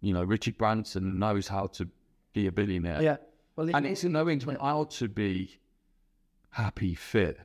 [0.00, 1.88] You know, Richard Branson knows how to
[2.32, 3.02] be a billionaire.
[3.02, 3.16] Yeah.
[3.56, 5.58] Well, And it's knowing how to be
[6.50, 7.40] happy, fit,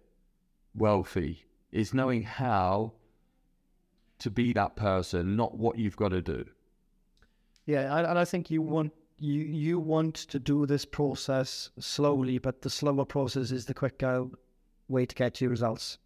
[0.76, 1.46] wealthy.
[1.72, 2.94] It's knowing how
[4.20, 6.46] to be that person, not what you've got to do.
[7.66, 12.62] Yeah, and I think you want you you want to do this process slowly, but
[12.62, 14.28] the slower process is the quicker
[14.90, 15.98] way to get to your results.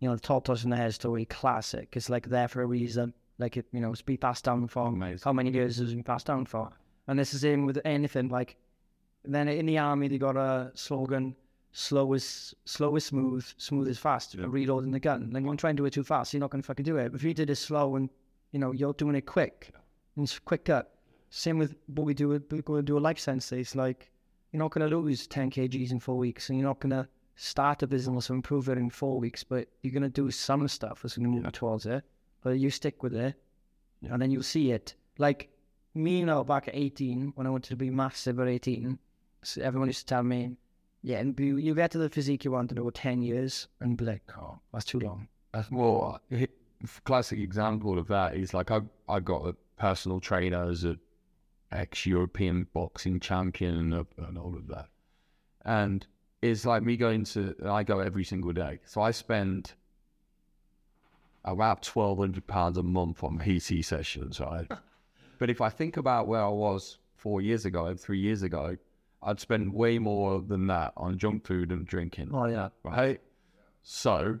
[0.00, 1.94] You know, the tortoise and the hare story, classic.
[1.96, 3.14] It's like there for a reason.
[3.38, 5.20] Like it, you know, it's been passed down for Amazing.
[5.24, 6.70] how many years has it been passed down for?
[7.08, 8.28] And this is the same with anything.
[8.28, 8.56] Like
[9.24, 11.34] then in the army, they got a slogan:
[11.72, 14.46] "Slow is slow is smooth, smooth is fast." Yeah.
[14.48, 15.30] Reloading the gun.
[15.32, 16.32] Like, don't try and do it too fast.
[16.32, 17.12] You're not going to fucking do it.
[17.14, 18.08] If you did it slow and
[18.52, 19.72] you know you're doing it quick,
[20.16, 20.84] and it's quicker.
[21.30, 22.28] Same with what we do.
[22.28, 23.60] with- We're going to do a life sensei.
[23.60, 24.12] It's like
[24.52, 27.08] you're not going to lose 10 kgs in four weeks, and you're not going to
[27.34, 30.68] start a business or improve it in four weeks, but you're going to do some
[30.68, 32.04] stuff that's going to move you towards it.
[32.44, 33.34] But you stick with it,
[34.08, 34.94] and then you'll see it.
[35.18, 35.50] Like
[35.94, 38.96] me, you know, back at 18, when I wanted to be massive at 18,
[39.42, 40.56] so everyone used to tell me,
[41.02, 43.96] yeah, and you, you get to the physique you want in over 10 years, and
[43.96, 45.26] be like, oh, that's too long.
[45.52, 50.70] That's more a classic example of that is like I I got a personal trainer
[50.70, 50.96] as a
[51.72, 54.88] ex European boxing champion and, uh, and all of that,
[55.64, 56.06] and
[56.42, 59.72] it's like me going to I go every single day, so I spend
[61.44, 64.66] about twelve hundred pounds a month on PT sessions, right?
[65.38, 68.76] but if I think about where I was four years ago and three years ago,
[69.22, 72.68] I'd spend way more than that on junk food and drinking Oh, yeah.
[72.82, 73.20] right?
[73.82, 74.38] So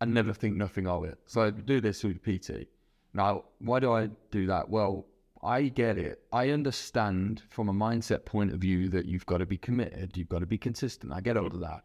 [0.00, 1.18] I never think nothing of it.
[1.26, 2.68] So I do this with PT.
[3.14, 4.68] Now, why do I do that?
[4.68, 5.06] Well,
[5.42, 6.20] I get it.
[6.32, 10.28] I understand from a mindset point of view that you've got to be committed, you've
[10.28, 11.12] got to be consistent.
[11.12, 11.84] I get all of that.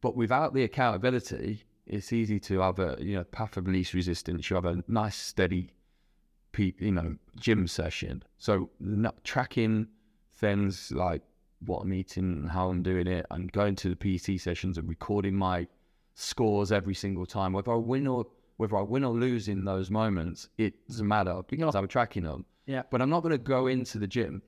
[0.00, 4.48] But without the accountability, it's easy to have a you know path of least resistance.
[4.48, 5.72] You have a nice steady,
[6.52, 8.22] pe- you know, gym session.
[8.38, 9.88] So not tracking
[10.36, 11.22] things like
[11.66, 14.88] what I'm eating and how I'm doing it, and going to the PT sessions and
[14.88, 15.66] recording my
[16.14, 18.24] scores every single time, whether I win or
[18.56, 22.44] whether I win or lose in those moments, it doesn't matter because I'm tracking them.
[22.66, 22.82] Yeah.
[22.90, 24.42] But I'm not going to go into the gym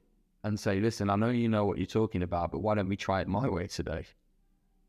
[0.45, 2.97] and say, "Listen, I know you know what you're talking about, but why don't we
[2.97, 4.07] try it my way today?"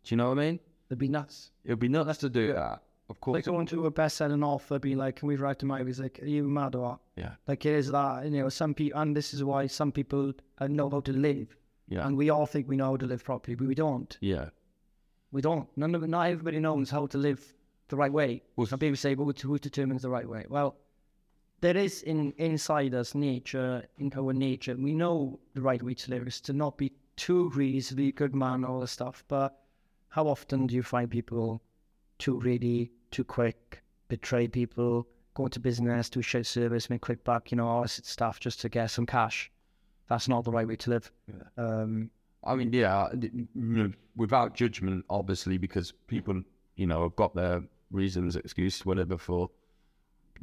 [0.03, 0.59] Do you know what I mean?
[0.89, 1.51] It'd be nuts.
[1.63, 2.83] It would be nuts to do that.
[3.09, 3.35] Of course.
[3.35, 6.19] Like going to a best-selling author, being like, "Can we write to my?" He's like,
[6.21, 7.35] "Are you mad or what?" Yeah.
[7.47, 10.67] Like it is that you know some people, and this is why some people uh,
[10.67, 11.55] know how to live,
[11.89, 12.07] Yeah.
[12.07, 14.17] and we all think we know how to live properly, but we don't.
[14.21, 14.49] Yeah.
[15.31, 15.67] We don't.
[15.75, 17.53] None of not everybody knows how to live
[17.89, 18.41] the right way.
[18.55, 20.77] Well, some people say, "But who, who determines the right way?" Well,
[21.59, 26.11] there is in inside us nature, in our nature, we know the right way to
[26.11, 29.23] live is to not be too greedy, to be a good man, all this stuff.
[29.27, 29.59] But
[30.13, 31.59] how often do you find people
[32.19, 37.51] too greedy, too quick, betray people, go into business, do shit service, make quick buck,
[37.51, 39.51] you know, all this stuff just to get some cash?
[40.07, 41.11] That's not the right way to live.
[41.57, 42.11] Um,
[42.43, 46.43] I mean, yeah, d- you know, without judgment, obviously, because people,
[46.75, 49.49] you know, have got their reasons, excuses, whatever, for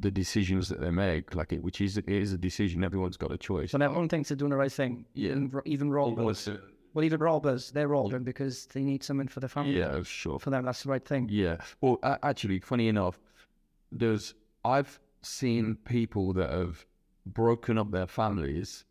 [0.01, 1.37] the decisions that they make.
[1.37, 2.83] Like it, which is it is a decision.
[2.83, 3.71] Everyone's got a choice.
[3.71, 5.05] but everyone thinks they're doing the right thing.
[5.15, 5.31] Yeah.
[5.31, 6.49] Even, even robbers.
[6.93, 9.79] Well, even robbers, they're robbing because they need someone for the family.
[9.79, 10.39] Yeah, sure.
[10.39, 11.29] For them, that's the right thing.
[11.31, 11.59] Yeah.
[11.81, 13.21] Well, a- actually, funny enough,
[13.93, 14.35] there's
[14.65, 16.85] I've seen people that have
[17.27, 18.85] broken up their families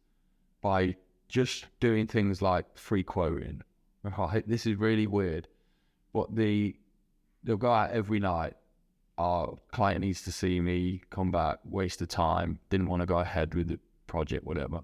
[0.62, 0.96] by
[1.28, 3.62] just doing things like free quoting.
[4.04, 4.14] Right?
[4.18, 5.48] Oh, this is really weird,
[6.14, 6.76] but the
[7.44, 8.54] they'll go out every night.
[9.18, 13.20] Our client needs to see me, come back, waste of time, didn't want to go
[13.20, 14.80] ahead with the project, whatever.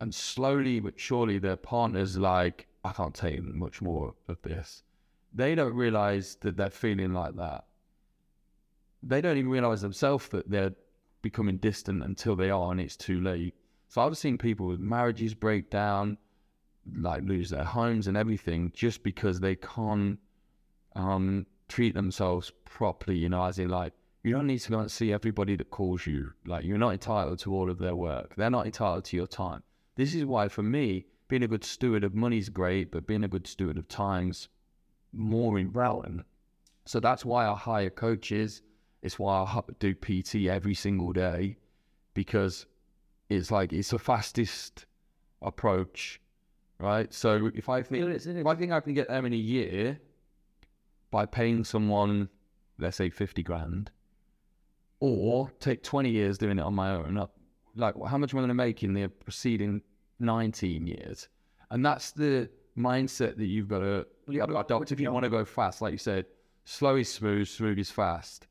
[0.00, 4.82] And slowly but surely, their partner's like, I can't take much more of this.
[5.34, 7.64] They don't realize that they're feeling like that.
[9.02, 10.74] They don't even realize themselves that they're
[11.22, 13.54] becoming distant until they are, and it's too late.
[13.88, 16.18] So I've seen people with marriages break down,
[16.96, 20.18] like lose their homes and everything, just because they can't
[20.94, 23.18] um, treat themselves properly.
[23.18, 23.92] You know, as in like
[24.22, 26.32] you don't need to go and see everybody that calls you.
[26.46, 28.34] Like you're not entitled to all of their work.
[28.36, 29.62] They're not entitled to your time.
[29.98, 33.24] This is why, for me, being a good steward of money is great, but being
[33.24, 34.48] a good steward of time's
[35.12, 36.24] more important.
[36.86, 38.62] So that's why I hire coaches.
[39.02, 41.56] It's why I do PT every single day
[42.14, 42.66] because
[43.28, 44.86] it's like it's the fastest
[45.42, 46.20] approach,
[46.78, 47.12] right?
[47.12, 48.36] So if I think is, is.
[48.36, 49.98] if I think I can get them in a year
[51.10, 52.28] by paying someone,
[52.78, 53.90] let's say fifty grand,
[55.00, 57.26] or take twenty years doing it on my own,
[57.76, 59.82] like how much am I going to make in the preceding
[60.20, 61.28] nineteen years?
[61.70, 65.24] And that's the mindset that you've got to, you got to adopt if you want
[65.24, 65.82] to go fast.
[65.82, 66.26] Like you said,
[66.64, 68.46] slow is smooth, smooth is fast.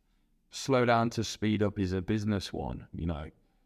[0.52, 3.26] Slow down to speed up is a business one, you know.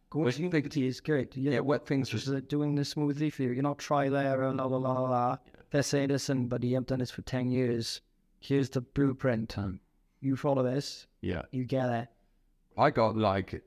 [0.10, 1.36] Going Well, to you the PT is good.
[1.36, 3.52] Yeah, Yeah, wet things just uh, doing this smoothly for you.
[3.52, 5.10] You're not trial error, la la la la.
[5.10, 5.38] la.
[5.70, 8.02] They're saying, listen, buddy, you've done this for 10 years.
[8.40, 9.58] Here's the blueprint.
[9.58, 9.80] um,
[10.20, 11.44] You follow this, yeah.
[11.52, 12.08] you get it.
[12.78, 13.62] I got like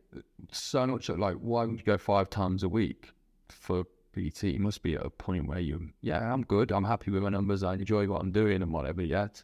[0.50, 3.10] so much like why would you go five times a week
[3.48, 3.84] for
[4.14, 4.44] PT?
[4.44, 6.72] You must be at a point where you yeah, I'm good.
[6.72, 7.62] I'm happy with my numbers.
[7.62, 9.42] I enjoy what I'm doing and whatever yet.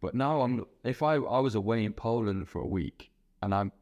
[0.00, 3.10] But now I'm if I I was away in Poland for a week
[3.42, 3.72] and I'm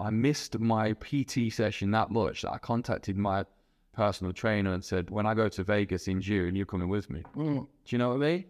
[0.00, 3.44] I missed my PT session that much that I contacted my
[3.92, 7.22] personal trainer and said, When I go to Vegas in June, you're coming with me.
[7.36, 7.66] Mm.
[7.66, 8.44] Do you know what I mean?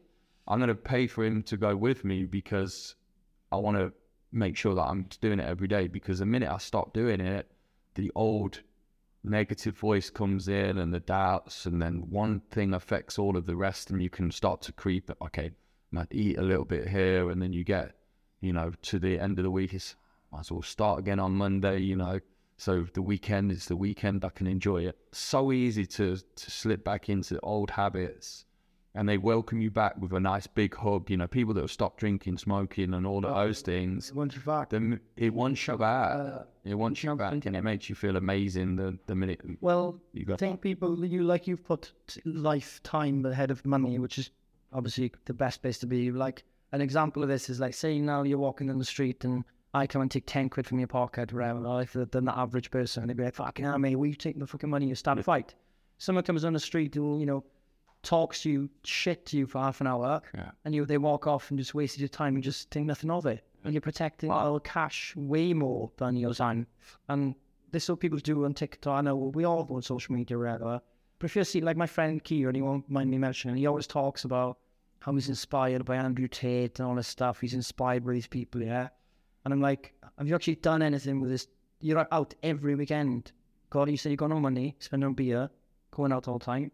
[0.47, 2.95] I'm gonna pay for him to go with me because
[3.51, 3.93] I wanna
[4.33, 7.51] make sure that I'm doing it every day because the minute I stop doing it,
[7.97, 8.61] the old
[9.23, 13.57] negative voice comes in and the doubts, and then one thing affects all of the
[13.57, 15.11] rest, and you can start to creep.
[15.23, 15.51] Okay,
[15.91, 17.97] might eat a little bit here, and then you get,
[18.41, 19.95] you know, to the end of the week, it's
[20.33, 22.21] might as well start again on Monday, you know.
[22.57, 24.25] So the weekend is the weekend.
[24.25, 24.99] I can enjoy it.
[25.13, 28.45] So easy to to slip back into old habits
[28.95, 31.09] and they welcome you back with a nice big hug.
[31.11, 34.13] You know, people that have stopped drinking, smoking, and all of those things.
[34.13, 34.71] Once you're back.
[34.71, 36.11] Then it wants you back.
[36.13, 38.77] Uh, It wants you back, and it makes you feel amazing.
[38.77, 41.93] The the minute Well, you I go, think people, you like you've put
[42.25, 44.31] lifetime ahead of money, which is
[44.73, 46.11] obviously the best place to be.
[46.11, 49.45] Like an example of this is like, say now you're walking in the street and
[49.73, 53.07] I come and take 10 quid from your pocket, whatever, like the, the average person,
[53.07, 54.87] they'd be like, fucking hell, mate, where you taking the fucking money?
[54.89, 55.55] You start a fight.
[55.99, 57.45] Someone comes on the street and, you know,
[58.03, 60.51] talks to you, shit to you for half an hour, Yeah.
[60.65, 63.27] and you they walk off and just wasted your time and just think nothing of
[63.27, 63.45] it.
[63.65, 66.67] And you're protecting our cash way more than your time.
[67.09, 67.35] And
[67.73, 68.99] this is what people do on TikTok.
[68.99, 70.81] I know we all go on social media whatever.
[71.19, 73.87] But if you see, like my friend Kieran, he won't mind me mentioning, he always
[73.87, 74.59] talks about
[75.01, 77.41] how he's inspired by Andrew Tate and all this stuff.
[77.41, 78.89] He's inspired by these people, yeah.
[79.45, 81.47] And I'm like, have you actually done anything with this?
[81.81, 83.33] You're out every weekend.
[83.69, 85.49] God, you say you got no money, spending on beer,
[85.91, 86.71] going out all the time.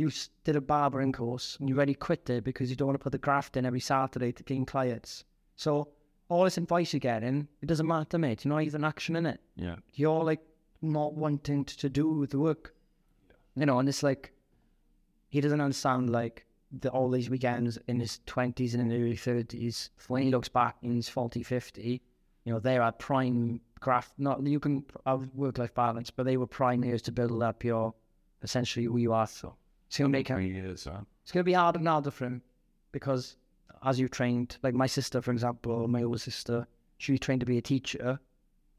[0.00, 0.10] You
[0.44, 3.12] did a barbering course and you already quit it because you don't want to put
[3.12, 5.24] the graft in every Saturday to gain clients.
[5.56, 5.88] So
[6.30, 8.44] all this advice you're getting, it doesn't matter, mate.
[8.44, 10.40] You're not even action in it yeah, you're like
[10.80, 12.74] not wanting to, do the work.
[13.54, 14.32] You know, and it's like
[15.28, 19.90] he doesn't understand like the, all these weekends in his 20s and in early 30s.
[20.08, 22.00] When he looks back in his 40, 50,
[22.44, 24.12] you know, they're at prime graft.
[24.16, 27.64] Not you can have work life balance, but they were prime years to build up
[27.64, 27.92] your
[28.42, 29.26] essentially who you are.
[29.26, 29.56] So
[29.90, 30.84] it's gonna make three years.
[30.84, 31.00] Huh?
[31.30, 32.42] it's going to be harder and harder for him
[32.90, 33.36] because
[33.84, 36.66] as you trained, like my sister, for example, my older sister,
[36.98, 38.18] she trained to be a teacher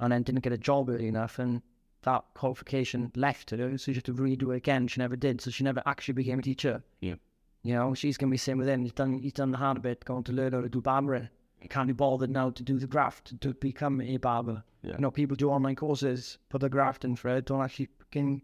[0.02, 1.62] and then didn't get a job early enough and
[2.02, 3.78] that qualification left her.
[3.78, 4.90] So she had to redo it again.
[4.90, 5.40] She never did.
[5.40, 6.84] So she never actually became a teacher.
[7.00, 7.16] Yeah.
[7.64, 8.84] You know, she's going to be same with him.
[8.84, 11.30] He's done, he's done the hard bit, going to learn how to do barbering.
[11.62, 14.62] He can't be bothered now to do the graft, to become a barber.
[14.84, 14.96] Yeah.
[14.96, 18.42] You know, people do online courses, put the graft in for it, don't actually fucking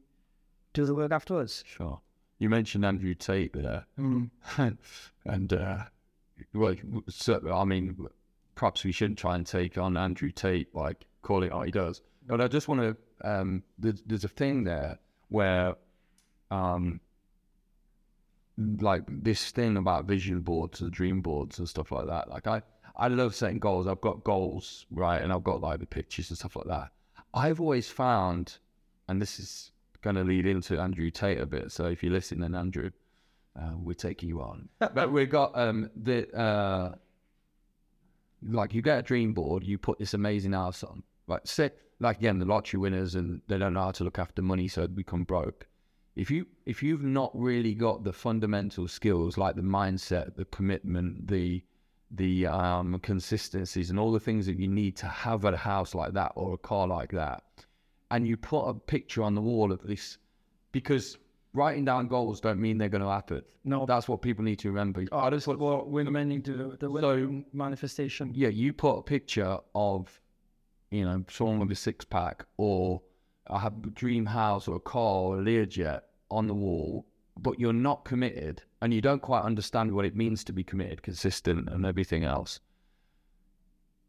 [0.71, 1.65] do the work afterwards.
[1.67, 1.99] Sure.
[2.39, 4.29] You mentioned Andrew Tate there, Mm.
[5.25, 5.83] and uh,
[6.53, 6.75] well,
[7.09, 7.97] so, I mean,
[8.55, 12.01] perhaps we shouldn't try and take on Andrew Tate, like call it what he does.
[12.27, 12.97] But I just want to.
[13.27, 14.99] Um, there's, there's a thing there
[15.29, 15.75] where,
[16.51, 16.99] um,
[18.57, 22.29] like this thing about vision boards and dream boards and stuff like that.
[22.29, 22.61] Like I,
[22.95, 23.87] I love setting goals.
[23.87, 26.89] I've got goals, right, and I've got like the pictures and stuff like that.
[27.33, 28.57] I've always found,
[29.07, 29.71] and this is
[30.01, 31.71] going to lead into Andrew Tate a bit.
[31.71, 32.91] So if you listen, then Andrew,
[33.59, 34.69] uh, we're taking you on.
[34.79, 36.95] but we've got um the uh,
[38.43, 41.03] like you get a dream board, you put this amazing house on.
[41.27, 44.41] Like say, like again, the lottery winners, and they don't know how to look after
[44.41, 45.67] money, so they become broke.
[46.15, 51.27] If you if you've not really got the fundamental skills like the mindset, the commitment,
[51.27, 51.63] the
[52.11, 55.93] the um, consistencies, and all the things that you need to have at a house
[55.93, 57.43] like that or a car like that,
[58.11, 60.17] and you put a picture on the wall of this,
[60.71, 61.17] because
[61.53, 63.41] writing down goals don't mean they're going to happen.
[63.63, 65.05] No, That's what people need to remember.
[65.11, 66.77] Oh, that's what what women need to do.
[66.79, 68.31] The So- manifestation.
[68.35, 70.21] yeah, you put a picture of,
[70.91, 73.01] you know, someone with a six pack or
[73.47, 77.05] I have a dream house or a car or a Learjet on the wall,
[77.37, 81.01] but you're not committed and you don't quite understand what it means to be committed,
[81.01, 82.59] consistent, and everything else.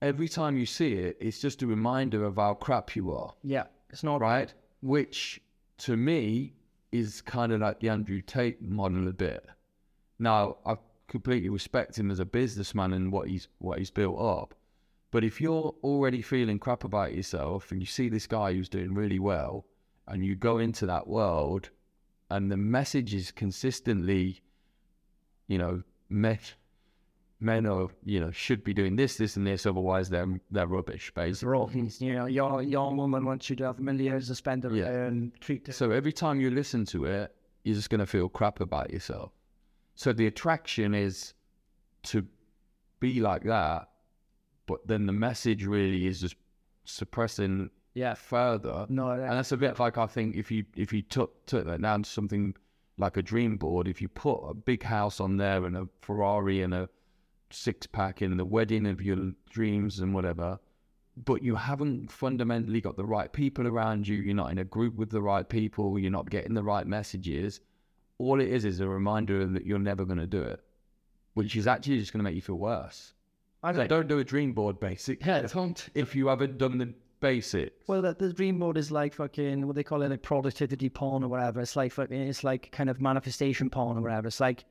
[0.00, 3.64] Every time you see it, it's just a reminder of how crap you are, Yeah,
[3.90, 4.52] it's not right?
[4.82, 5.40] Which
[5.78, 6.54] to me
[6.92, 9.44] is kind of like the Andrew Tate model a bit.
[10.18, 10.76] Now, I
[11.06, 14.54] completely respect him as a businessman and what he's what he's built up.
[15.10, 18.94] But if you're already feeling crap about yourself and you see this guy who's doing
[18.94, 19.64] really well
[20.06, 21.70] and you go into that world
[22.30, 24.42] and the message is consistently,
[25.46, 26.54] you know, met
[27.40, 31.12] men are, you know, should be doing this, this, and this, otherwise they're they're rubbish,
[31.14, 31.66] basically.
[31.72, 34.88] Things, you know, your your woman wants you to have millions to spend on Yeah.
[34.88, 35.72] and treat her.
[35.72, 39.32] So every time you listen to it, you're just going to feel crap about yourself.
[39.94, 41.34] So the attraction is
[42.04, 42.26] to
[43.00, 43.88] be like that,
[44.66, 46.36] but then the message really is just
[46.84, 48.14] suppressing Yeah.
[48.14, 48.86] further.
[48.88, 51.80] No, And that's a bit like I think if you if you took took that
[51.82, 52.54] down to something
[52.96, 56.62] like a dream board, if you put a big house on there and a Ferrari
[56.62, 56.88] and a
[57.50, 60.58] six pack and the wedding of your dreams and whatever,
[61.24, 64.96] but you haven't fundamentally got the right people around you, you're not in a group
[64.96, 67.60] with the right people, you're not getting the right messages,
[68.18, 70.60] all it is is a reminder that you're never going to do it,
[71.34, 73.14] which is actually just going to make you feel worse.
[73.62, 75.24] I don't, don't do a dream board, basic.
[75.24, 75.88] yeah, don't.
[75.94, 77.88] If you haven't done the basics.
[77.88, 81.24] Well, the, the dream board is like fucking what they call it, like productivity porn
[81.24, 81.60] or whatever.
[81.60, 84.28] It's like fucking, it's like kind of manifestation porn or whatever.
[84.28, 84.64] It's like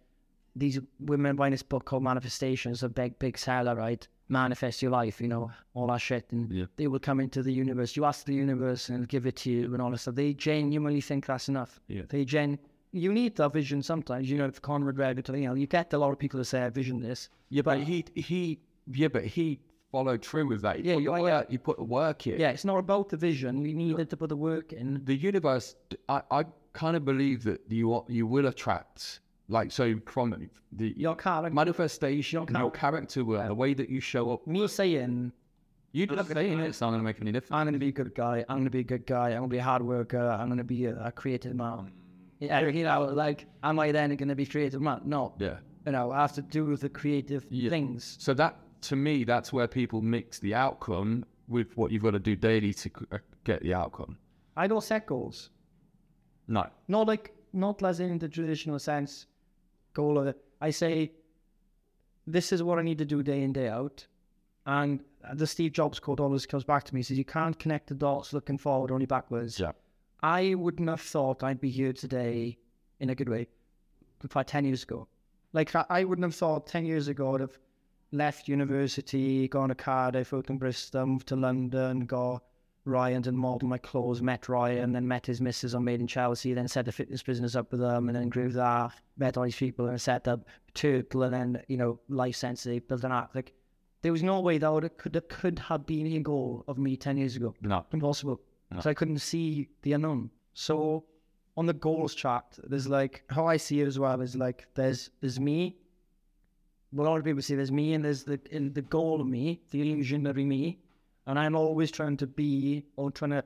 [0.58, 4.08] these women buying this book called Manifestations, a big big seller, right?
[4.30, 6.66] Manifest your life, you know, all that shit, and Yeah.
[6.76, 7.96] they will come into the universe.
[7.96, 10.16] You ask the universe and give it to you and all that stuff.
[10.16, 11.80] They genuinely think that's enough.
[11.88, 12.04] Yeah.
[12.10, 12.60] They gen.
[12.92, 14.30] You need that vision sometimes.
[14.30, 16.46] You know, if Conrad read it, you know, you get a lot of people to
[16.46, 18.60] say, "I vision this." Yeah, but he he
[18.92, 19.60] yeah, but he
[19.92, 20.78] followed through with that.
[20.78, 22.40] He Yeah, put you- work, he put the work in.
[22.40, 23.64] Yeah, it's not about the vision.
[23.64, 25.02] You needed to put the work in.
[25.06, 25.76] The universe,
[26.10, 31.16] I, I kind of believe that you you will attract like so from the Your
[31.16, 31.54] character.
[31.54, 34.46] manifestation, Your your character, will, the way that you show up.
[34.48, 35.32] me saying
[35.94, 37.51] You just saying it, it's not going to make any difference.
[37.54, 38.44] I'm going to be a good guy.
[38.50, 39.30] I'm going to be a good guy.
[39.30, 40.20] I'm going to be a hard worker.
[40.30, 41.92] I'm going to be a, a creative man.
[42.39, 45.01] Yeah, you know, like, am I then going to be creative man?
[45.06, 45.34] No.
[45.39, 45.58] Yeah.
[45.86, 47.70] You know, I have to do with the creative Yeah.
[47.70, 48.18] things.
[48.20, 52.20] So that to me, that's where people mix the outcome with what you've got to
[52.20, 54.18] do daily to uh, get the outcome.
[54.56, 55.50] I don't set goals.
[56.48, 56.68] No.
[56.88, 59.25] Not like, not as in the traditional sense,
[59.98, 60.38] goal of it.
[60.62, 61.12] I say,
[62.25, 64.06] this is what I need to do day in, day out.
[64.66, 65.00] And
[65.34, 67.00] the Steve Jobs quote always comes back to me.
[67.00, 69.60] He says, you can't connect the dots looking forward, only backwards.
[69.60, 69.72] Yeah.
[70.24, 72.58] I wouldn't have thought I'd be here today
[73.00, 73.48] in a good way
[74.24, 75.08] about 10 years ago.
[75.54, 77.58] Like, I- I wouldn't have thought 10 years ago I'd have
[78.12, 82.44] left university, gone to Cardiff, worked in Bristol, moved to London, got
[82.88, 86.53] Ryan and model my clothes, met Ryan, then met his missus on Made in Chelsea,
[86.53, 89.56] then set the fitness business up with them, and then grew that, met all these
[89.56, 93.36] people, and set up Turtle, and then, you know, Life Sensei, built an app.
[93.36, 93.53] Like,
[94.01, 97.17] there was no way that would, could, could have been a goal of me 10
[97.17, 97.86] years ago No.
[97.91, 98.39] impossible.
[98.72, 98.79] No.
[98.79, 100.29] So I couldn't see the unknown.
[100.53, 101.06] So
[101.56, 105.10] on the goals chart, there's like how I see it as well is like there's
[105.22, 105.77] there's me.
[106.91, 109.27] Well, a lot of people say there's me and there's the in the goal of
[109.27, 110.79] me, the illusionary me,
[111.28, 113.44] and I'm always trying to be or trying to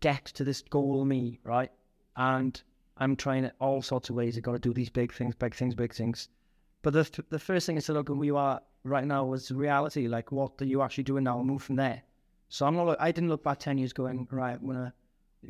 [0.00, 1.72] get to this goal me, right?
[2.16, 2.60] And
[2.98, 4.36] I'm trying it all sorts of ways.
[4.36, 6.28] I've got to do these big things, big things, big things.
[6.82, 9.50] But the the first thing is to look at who you are right now is
[9.50, 10.06] reality.
[10.06, 11.42] Like what are you actually doing now?
[11.42, 12.02] Move from there.
[12.50, 13.00] So I'm not.
[13.00, 14.58] I didn't look back ten years going right.
[14.60, 14.92] I'm gonna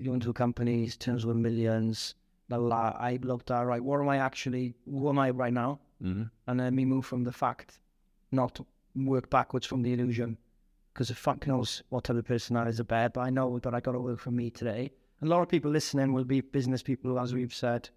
[0.04, 2.14] go into a company, turns with millions.
[2.48, 3.00] Blah, blah, blah.
[3.00, 3.82] I looked at right.
[3.82, 4.74] What am I actually?
[4.86, 5.80] Who am I right now?
[6.00, 7.80] hmm And then me move from the fact,
[8.30, 8.60] not
[8.94, 10.38] work backwards from the illusion,
[10.98, 13.12] because the fuck knows what type of person I is a bad.
[13.12, 14.90] But I know that I got to work for me today.
[15.20, 17.88] And a lot of people listening will be business people, as we've said.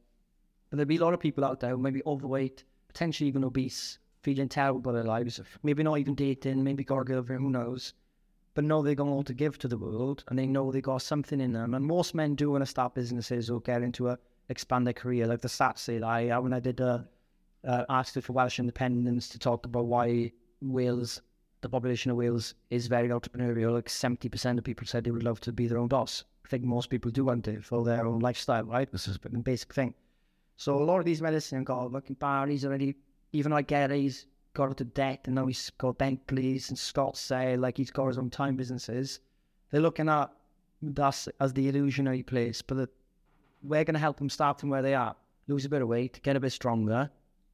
[0.70, 3.44] But there'll be a lot of people out there who may be overweight, potentially even
[3.44, 7.50] obese, feeling terrible about their lives, maybe not even dating, maybe got a girlfriend, who
[7.50, 7.96] knows
[8.54, 11.02] but know they got all to give to the world and they know they got
[11.02, 11.74] something in them.
[11.74, 15.26] And most men do want to start businesses or get into a expand their career.
[15.26, 17.08] Like the stats say, I when I did a
[17.66, 21.22] uh, article for Welsh Independence to talk about why Wales,
[21.62, 23.74] the population of Wales, is very entrepreneurial.
[23.74, 26.24] Like seventy percent of people said they would love to be their own boss.
[26.46, 28.92] I think most people do want to for their own lifestyle, right?
[28.92, 29.94] This is a basic thing.
[30.58, 32.96] So a lot of these medicine got fucking Barry's already,
[33.32, 37.78] even like Gary's got into debt and now he's got Bentley's and Scott say like
[37.78, 39.22] he's got his own time businesses.
[39.72, 40.30] They're looking at
[40.98, 42.90] us as the illusionary place, but
[43.64, 45.16] we're going to help them start from where they are,
[45.48, 47.10] lose a bit of weight, get a bit stronger,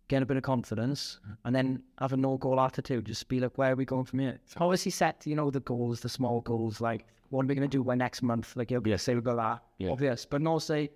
[0.08, 3.06] get a bit of confidence, and then have a no goal attitude.
[3.06, 4.40] Just be like, where are we going from here?
[4.58, 7.78] Obviously, set you know the goals, the small goals, like what are we going to
[7.78, 8.56] do by next month?
[8.56, 8.96] Like you'll Yeah.
[8.96, 9.90] say we've got that, Yeah.
[9.92, 10.90] obvious, but not say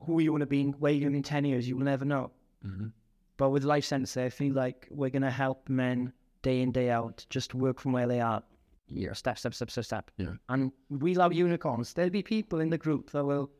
[0.00, 1.68] who you want to be, where you're going to be in ten years.
[1.68, 2.30] You will never know.
[2.62, 2.88] hmm
[3.36, 6.12] But with Life Sensei, I feel like we're going to help men
[6.42, 8.42] day in, day out, just work from where they are.
[8.88, 10.10] Yeah, step, step, step, step, step.
[10.16, 10.32] Yeah.
[10.48, 11.92] And we love unicorns.
[11.92, 13.50] There'll be people in the group that will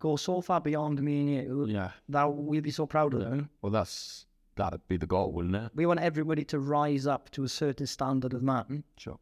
[0.00, 1.90] go so far beyond me and you Yeah.
[2.08, 3.50] that we'll be so proud of them.
[3.62, 4.26] Well, that's
[4.58, 5.72] that'd be the goal, wouldn't it?
[5.74, 8.84] We want everybody to rise up to a certain standard of man.
[8.98, 9.18] Sure.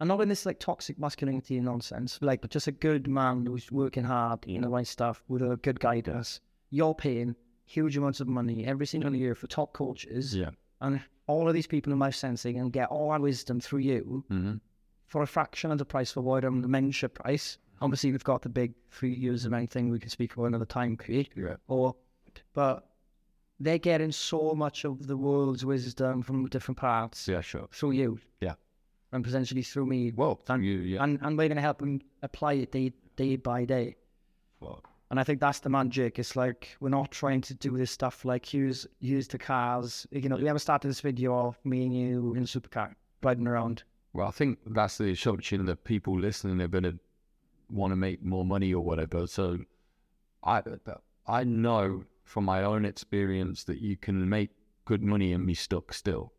[0.00, 3.70] And not in this like toxic masculinity nonsense, like, but just a good man who's
[3.70, 6.40] working hard, you know, right stuff with a good guidance.
[6.70, 7.36] You're paying
[7.66, 10.50] huge amounts of money every single year for top coaches Yeah.
[10.80, 14.24] And all of these people in life sensei and get all our wisdom through you
[14.28, 14.54] hmm
[15.10, 17.58] for a fraction of the price for what um, the membership price.
[17.82, 20.96] Obviously, we've got the big three years of anything we can speak about another time
[20.96, 21.30] period.
[21.34, 21.56] Yeah.
[21.66, 21.96] Or,
[22.54, 22.89] but
[23.60, 27.68] they're getting so much of the world's wisdom from different parts Yeah, sure.
[27.70, 28.18] through you.
[28.40, 28.54] Yeah.
[29.12, 30.12] And potentially through me.
[30.16, 30.78] Well, thank you.
[30.78, 31.02] Yeah.
[31.04, 33.96] And, and we're going to help them apply it day, day by day.
[34.60, 36.18] Well, And I think that's the magic.
[36.18, 40.06] It's like we're not trying to do this stuff like use use the cars.
[40.10, 43.46] You know, we haven't started this video of me and you in a supercar riding
[43.46, 43.82] around.
[44.12, 46.98] Well, I think that's the assumption that people listening are going to
[47.70, 49.26] want to make more money or whatever.
[49.26, 49.58] So,
[50.44, 50.62] I
[51.26, 54.50] I know from my own experience that you can make
[54.84, 56.32] good money and be stuck still.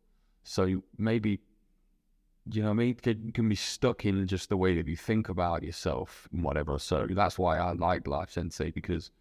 [0.43, 1.39] So maybe,
[2.51, 5.29] you know, I mean, you can be stuck in just the way that you think
[5.29, 6.79] about yourself and whatever.
[6.79, 9.11] So that's why I like Life Sensei because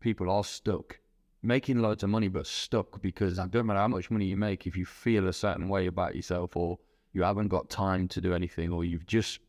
[0.00, 0.98] people are stuck
[1.42, 4.66] making loads of money, but stuck because it doesn't matter how much money you make
[4.66, 6.78] if you feel a certain way about yourself or
[7.12, 9.40] you haven't got time to do anything or you've just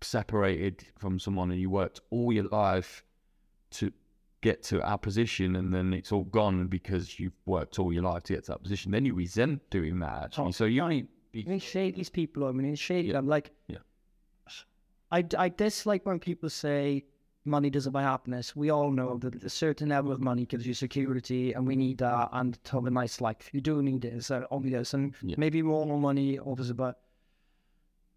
[0.00, 3.04] separated from someone and you worked all your life
[3.70, 3.92] to
[4.42, 8.22] get to our position and then it's all gone because you've worked all your life
[8.24, 10.48] to get to that position then you resent doing that actually.
[10.48, 12.46] Oh, so you only I mean, shade these people.
[12.46, 13.26] I mean, shade them.
[13.26, 13.78] Like, Yeah.
[15.10, 17.04] I, I dislike when people say
[17.44, 18.56] money doesn't buy happiness.
[18.56, 21.98] We all know that a certain level of money gives you security, and we need
[21.98, 23.50] that and to have a nice life.
[23.52, 25.36] You do need it, so obvious, and Yeah.
[25.38, 27.00] maybe more money, obviously, but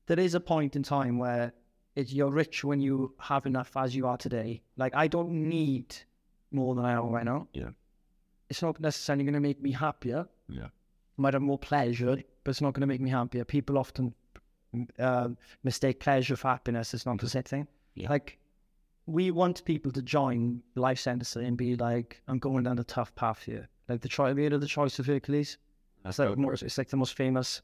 [0.07, 1.53] there is a point in time where
[1.95, 4.63] it's you're rich when you have enough as you are today.
[4.77, 5.95] Like, I don't need
[6.51, 7.47] more than I am right mm, now.
[7.53, 7.69] Yeah.
[8.49, 10.67] It's not necessarily going to make me happier yeah
[11.19, 13.43] might have more pleasure, but it's not going to make me happier.
[13.43, 14.13] People often
[14.99, 16.93] um mistake pleasure for happiness.
[16.93, 17.31] It's not the mm-hmm.
[17.31, 17.67] same thing.
[17.95, 18.09] Yeah.
[18.09, 18.37] Like,
[19.05, 23.13] we want people to join Life Sensei and be like, I'm going down a tough
[23.15, 23.67] path here.
[23.87, 25.57] Like the choice, have of the choice of Hercules?
[26.03, 27.61] that's It's like, more, it's like the most famous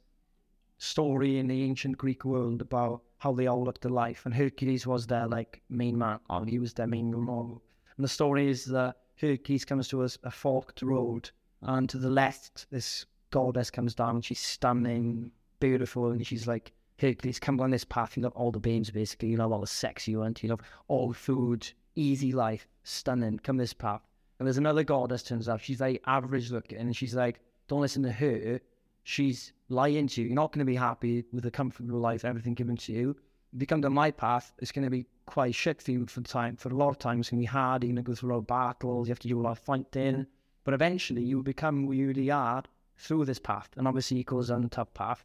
[0.79, 4.25] story in the ancient Greek world about how they all looked at life.
[4.25, 6.19] And Hercules was their like main man.
[6.29, 7.61] And he was their main role model.
[7.97, 11.29] And the story is that Hercules comes to a, a forked road,
[11.61, 14.15] and to the left, this goddess comes down.
[14.15, 18.15] And she's stunning, beautiful, and she's like, Hercules, come on this path.
[18.15, 19.29] You love all the babes, basically.
[19.29, 20.43] You love all the sex you want.
[20.43, 23.39] You love all food, easy life, stunning.
[23.39, 24.01] Come this path.
[24.39, 25.61] And there's another goddess turns up.
[25.61, 28.59] She's like average looking, and she's like, don't listen to her.
[29.03, 30.27] She's lying to you.
[30.27, 33.15] You're not going to be happy with a comfortable life, everything given to you.
[33.55, 36.19] If you come to my path, it's going to be quite shit for you for
[36.19, 36.57] the time.
[36.57, 37.21] For a lot of time.
[37.21, 37.83] it's going to be hard.
[37.85, 39.07] You're going to go through a lot of battles.
[39.07, 40.27] You have to do a lot of fighting.
[40.65, 42.63] But eventually, you become who you really are
[42.97, 43.69] through this path.
[43.77, 45.23] And obviously, it goes on a tough path.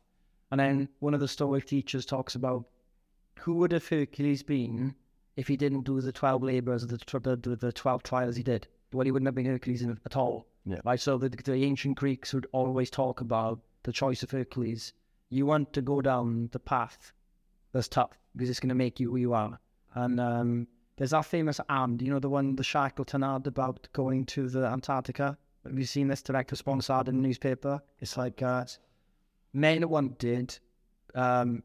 [0.52, 2.66] And then one of the Stoic teachers talks about
[3.40, 4.94] who would have Hercules been
[5.34, 8.68] if he didn't do the 12 labors, the, the, the, the 12 trials he did?
[8.92, 10.46] Well, he wouldn't have been Hercules at all.
[10.64, 10.78] Yeah.
[10.84, 11.00] Right.
[11.00, 14.92] So the, the ancient Greeks would always talk about the choice of Hercules.
[15.30, 17.12] You want to go down the path
[17.72, 19.58] that's tough because it's going to make you who you are.
[19.94, 20.66] And um,
[20.96, 24.66] there's that famous ad, you know, the one, the Shackleton ad about going to the
[24.66, 25.36] Antarctica.
[25.64, 27.80] Have you seen this direct response ad in the newspaper?
[27.98, 28.64] It's like uh,
[29.52, 30.58] men wanted,
[31.14, 31.62] um,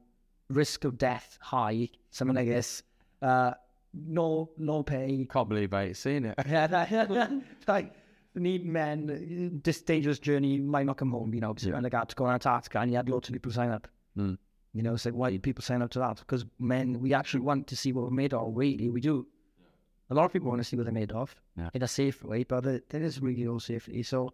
[0.49, 2.83] risk of death high, something like this.
[3.21, 3.51] Uh,
[3.93, 7.31] no, no pay, can't believe I ain't seen it yeah, that,
[7.67, 7.93] like
[8.35, 9.61] need men.
[9.63, 11.33] This dangerous journey, might not come home.
[11.33, 11.75] You know, because Yeah.
[11.75, 11.79] yeah.
[11.79, 13.87] like had to go on Antarctica, and you had lots of people sign up.
[14.17, 14.37] Mm.
[14.75, 16.17] You know, it's like why do people sign up to that?
[16.17, 18.51] Because men, we actually want to see what we're made of.
[18.55, 19.25] Really, we do.
[20.09, 21.69] A lot of people want to see what they're made of Yeah.
[21.73, 24.03] in a safe way, but there, is really no safety.
[24.03, 24.33] So,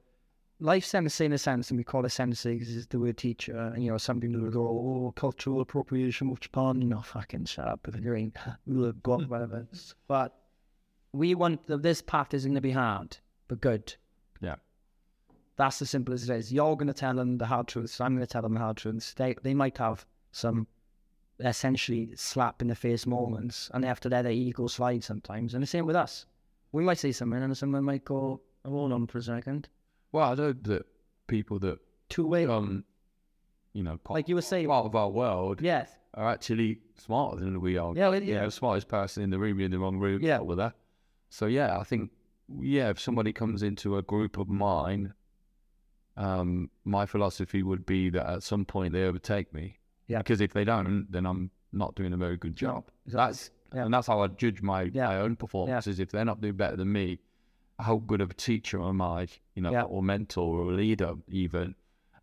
[0.60, 3.56] life sensei in a sense, and we call it sensei because it's the word teacher.
[3.56, 7.46] And you know, some people will go, "Oh, cultural appropriation which Japan." You know, fucking
[7.46, 8.34] shut up with your own
[8.66, 9.68] we'll go whatever.
[10.08, 10.36] But
[11.14, 13.96] we want that this path is going to be hard, but good.
[14.42, 14.56] Yeah.
[15.56, 16.52] That's as simple as it is.
[16.52, 18.02] You're going to tell them the hard truths.
[18.02, 19.14] I'm going to tell them the hard truths.
[19.14, 20.68] They they might have some
[21.40, 25.54] essentially slap in the face moments, and they have to let their ego slide sometimes.
[25.54, 26.26] And the same with us.
[26.72, 29.70] We might say something, and someone might go, "Hold on for a second.
[30.14, 30.86] well I know that
[31.28, 32.84] people that Two way." um
[33.74, 35.96] you know part, Like you were saying- part of our world yes.
[36.14, 38.46] are actually smarter than we are Yeah, well, yeah, yeah.
[38.46, 40.22] the smartest person in the room you're in the wrong room.
[40.22, 40.40] Yeah.
[40.40, 40.74] with that.
[41.30, 42.12] So yeah, I think
[42.60, 45.14] yeah, if somebody comes into a group of mine,
[46.18, 49.78] um, my philosophy would be that at some point they overtake me.
[50.12, 50.18] Yeah.
[50.20, 52.90] Because if they don't, then I'm not doing a very good job.
[53.06, 53.86] That's Yeah.
[53.86, 55.08] and that's how I judge my Yeah.
[55.08, 56.00] my own performances.
[56.00, 57.20] If they're not doing better than me,
[57.80, 59.28] how good of a teacher am I?
[59.56, 59.84] You know, Yeah.
[59.84, 61.76] or mentor or leader even.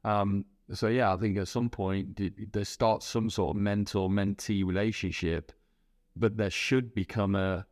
[0.05, 2.20] Um, so yeah, I think at some point
[2.53, 5.53] there starts some sort of mentor mentee relationship,
[6.14, 7.66] but there should become a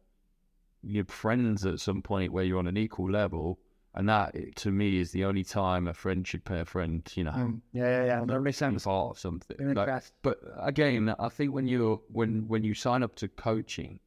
[0.83, 3.59] you're friends at some point where you're on an equal level,
[3.97, 7.25] And that, to me, is the only time a friend should pay a friend, you
[7.25, 7.61] know, Mm.
[7.73, 8.25] Yeah, yeah, yeah.
[8.27, 8.85] That makes sense.
[8.85, 9.75] part of something.
[9.75, 14.01] Like, but again, I think when you're when when you sign up to coaching,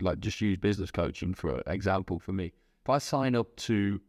[0.00, 2.52] like just use business coaching for example for me.
[2.82, 4.00] If I sign up to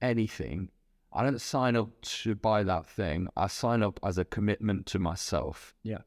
[0.00, 0.70] anything,
[1.12, 3.26] I don't sign up to buy that thing.
[3.36, 5.74] I sign up as a commitment to myself.
[5.82, 6.02] Yeah.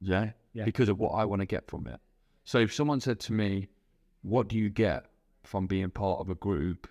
[0.00, 0.30] Yeah.
[0.52, 0.64] Yeah.
[0.64, 1.98] Because of what I want to get from it.
[2.44, 3.68] So if someone said to me,
[4.22, 5.06] What do you get
[5.42, 6.86] from being part of a group?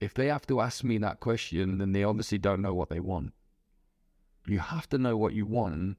[0.00, 3.00] If they have to ask me that question, then they obviously don't know what they
[3.00, 3.32] want.
[4.46, 5.98] You have to know what you want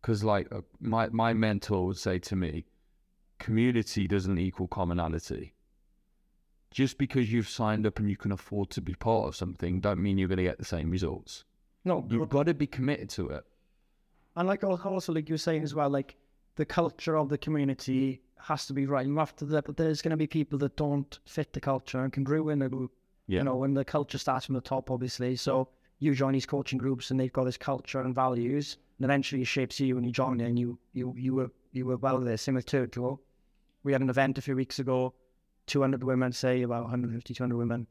[0.00, 2.64] because, like, uh, my, my mentor would say to me,
[3.38, 5.54] community doesn't equal commonality.
[6.70, 10.02] Just because you've signed up and you can afford to be part of something, don't
[10.02, 11.44] mean you're going to get the same results.
[11.84, 13.44] No, You've got to be committed to it.
[14.36, 16.16] And like al- also like you were saying as well, like
[16.56, 19.06] the culture of the community has to be right.
[19.06, 22.62] You have to there's gonna be people that don't fit the culture and can ruin
[22.62, 22.92] a group.
[23.26, 23.38] Yeah.
[23.38, 25.36] You know, when the culture starts from the top obviously.
[25.36, 29.42] So you join these coaching groups and they've got this culture and values and eventually
[29.42, 32.20] it shapes you and you join it and you you you were you were well
[32.20, 32.36] there.
[32.36, 33.20] Same with Turtle.
[33.82, 35.14] We had an event a few weeks ago,
[35.66, 37.86] two hundred women, say about 150, 200 women.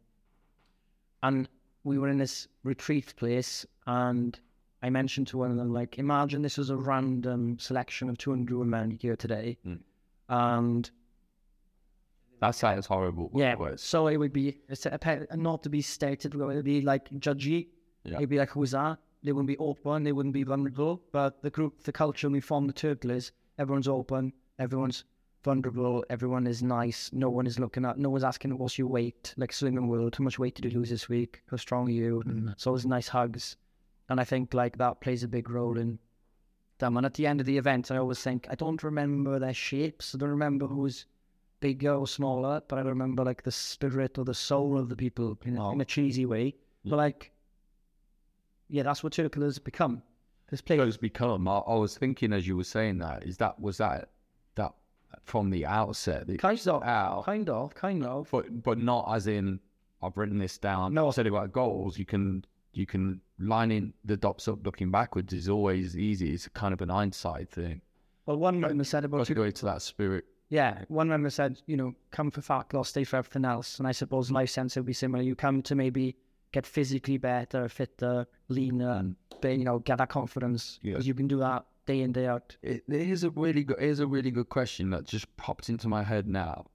[1.22, 1.48] And
[1.84, 4.40] we were in this retreat place and
[4.84, 8.58] I mentioned to one of them, like, imagine this was a random selection of 200
[8.58, 9.58] women here today.
[9.66, 9.80] Mm.
[10.28, 10.92] And
[12.40, 13.32] That sounds horrible.
[13.34, 16.82] yeah, so it would be, it's a, pe- not to be stated, it would be
[16.82, 17.68] like judgy.
[18.04, 18.18] Yeah.
[18.18, 18.98] It'd be like, who's that?
[19.24, 21.02] They wouldn't be open, they wouldn't be vulnerable.
[21.14, 23.18] But the group, the culture we formed, the turtle
[23.58, 25.06] everyone's open, everyone's
[25.44, 29.34] vulnerable, everyone is nice, no one is looking at, no one's asking what's your weight,
[29.38, 31.42] like Slimming World, how much weight did you lose this week?
[31.50, 32.24] How strong are you?
[32.26, 32.54] Mm.
[32.58, 33.58] So it's nice hugs.
[34.10, 36.00] And I think like that plays a big role in
[36.80, 36.98] them.
[36.98, 40.14] And at the end of the event, I always think, I don't remember their shapes.
[40.14, 41.06] I don't remember who's
[41.68, 45.38] bigger or smaller, but I remember like the spirit or the soul of the people
[45.46, 46.46] in, a- in a cheesy way.
[46.86, 46.90] Mm.
[46.92, 47.32] But like,
[48.70, 50.02] yeah, that's what Turtle has become.
[50.50, 50.80] This place.
[50.82, 51.48] It's become.
[51.48, 54.10] I, I was thinking as you were saying that, is that was that
[54.56, 54.74] that
[55.24, 56.28] from the outset?
[56.28, 58.28] the- Kind of, out, kind of, kind of.
[58.32, 59.60] but but not as in
[60.02, 60.94] I've written this down.
[60.94, 61.08] No.
[61.08, 61.98] I said about goals.
[61.98, 66.34] You can you can line in the dots up looking backwards is always easy.
[66.34, 67.82] It's kind of an hindsight thing.
[68.26, 70.26] Well, one member said about to go into that spirit.
[70.54, 73.80] Yeah, one member said, you know, come for fat loss, stay for everything else.
[73.80, 74.36] And I suppose mm.
[74.36, 75.24] life sense would be similar.
[75.24, 76.16] You come to maybe
[76.52, 80.92] get physically better, fitter, leaner, and but, you know, get that confidence Yeah.
[80.94, 82.56] because you can do that day in day out.
[82.62, 83.78] It, it is a really good.
[83.80, 86.68] It is a really good question that just popped into my head now.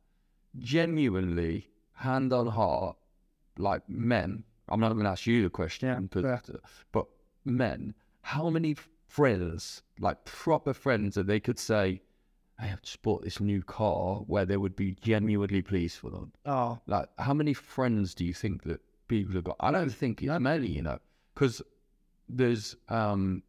[0.58, 2.96] Genuinely, hand on heart,
[3.58, 4.42] like men.
[4.68, 6.40] I'm not going to ask you the question, Yeah, but, yeah.
[6.52, 6.58] Uh,
[6.90, 7.06] but
[7.44, 7.94] men.
[8.22, 8.74] How many
[9.06, 12.02] friends, like proper friends, that they could say,
[12.58, 16.32] "I have just bought this new car," where they would be genuinely pleased for them.
[16.44, 19.56] Oh, Like, how many friends do you think that people have got?
[19.60, 20.98] I don't think it's many, you know,
[21.34, 21.62] because
[22.28, 23.42] there's um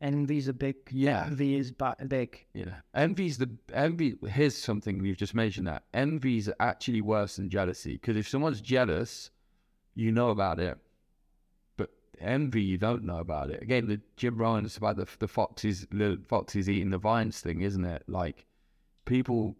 [0.00, 1.26] envy's a big, Yeah.
[1.26, 1.72] envy is
[2.08, 2.46] big.
[2.54, 4.16] Yeah, envy's the envy.
[4.28, 9.30] Here's something we've just mentioned that envy's actually worse than jealousy because if someone's jealous,
[9.94, 10.78] you know about it,
[12.20, 13.62] envy you don't know about it.
[13.62, 17.84] Again, the Jim is about the the foxes, the foxes eating the vines thing, isn't
[17.84, 18.02] it?
[18.08, 18.46] Like
[19.04, 19.56] people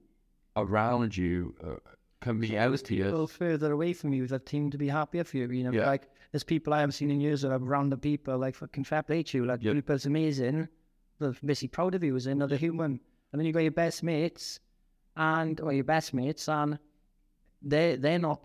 [0.56, 1.76] around you uh,
[2.20, 3.30] can be People envious.
[3.32, 5.48] further away from you that seem to be happier for you.
[5.50, 5.86] You know, Yeah.
[5.86, 9.02] like there's people I haven't seen in years that are random people like fucking fair
[9.02, 9.44] play to you.
[9.46, 9.72] Like Yeah.
[9.72, 10.68] people's amazing.
[11.20, 13.00] They're basically proud of you as another human.
[13.32, 14.60] And then you got your best mates
[15.16, 16.78] and or your best mates and
[17.62, 18.40] they they're not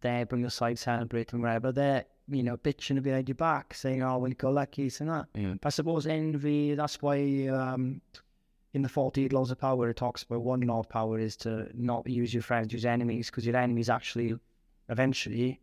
[0.00, 1.72] there bring your side celebrating whatever.
[1.72, 5.26] They're, you know, bitching behind your back, saying, Oh, well go lucky, this and that.
[5.34, 5.54] Yeah.
[5.62, 8.00] I suppose envy, that's why um,
[8.72, 11.68] in the 48 laws of power, it talks about one law of power is to
[11.74, 14.34] not use your friends, use enemies, because your enemies actually,
[14.88, 15.60] eventually,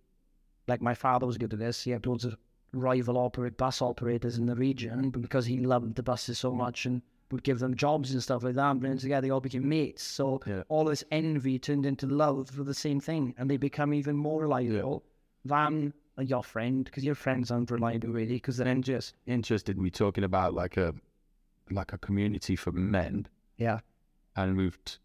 [0.67, 2.35] like my father was good at this, he had loads of
[2.73, 6.85] rival operate bus operators in the region, but because he loved the buses so much
[6.85, 7.01] and
[7.31, 10.03] would give them jobs and stuff like that, and then together they all became mates.
[10.03, 10.63] So Yeah.
[10.69, 14.41] all this envy turned into love for the same thing, and they become even more
[14.41, 15.03] reliable
[15.45, 19.13] than your friend, because your friends aren't reliable really, because they're envious.
[19.25, 20.93] Interested in me talking about like a
[21.69, 23.27] like a community for men.
[23.57, 23.79] Yeah.
[24.35, 24.97] and we've t-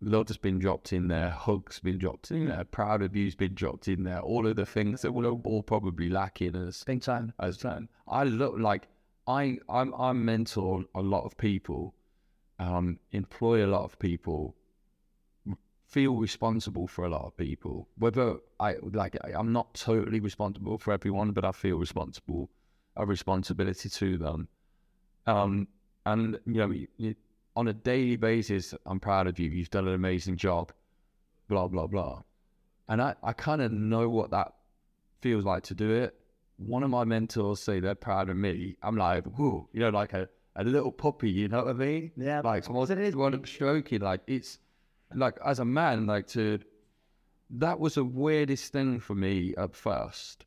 [0.00, 3.54] loads has been dropped in there, hugs been dropped in there, proud of you's been
[3.54, 7.32] dropped in there, all of the things that we're all probably lacking as Big time.
[7.38, 7.88] as men.
[8.08, 8.88] I look like
[9.28, 11.94] I I'm I mentor a lot of people,
[12.58, 14.56] um, employ a lot of people,
[15.92, 17.76] feel responsible for a lot of people.
[18.04, 18.70] Whether I
[19.02, 22.42] like I- I'm not totally responsible for everyone, but I feel responsible,
[22.96, 24.48] a responsibility to them.
[25.26, 25.68] Um,
[26.06, 27.14] and you know, you- you-
[27.54, 29.50] on a daily basis, I'm proud of you.
[29.50, 30.72] You've done an amazing job.
[31.48, 32.22] Blah blah blah.
[32.88, 34.48] and I, I kind of know what that
[35.20, 36.10] feels like to do it.
[36.58, 38.76] One of my mentors say they're proud of me.
[38.82, 42.10] I'm like, whoa, you know, like a, a little puppy, you know what I mean?
[42.16, 43.14] Yeah, Like, suppose it is.
[43.16, 44.58] One stroking, like it's
[45.16, 46.58] like as a man, like to
[47.50, 50.46] that was the weirdest thing for me at first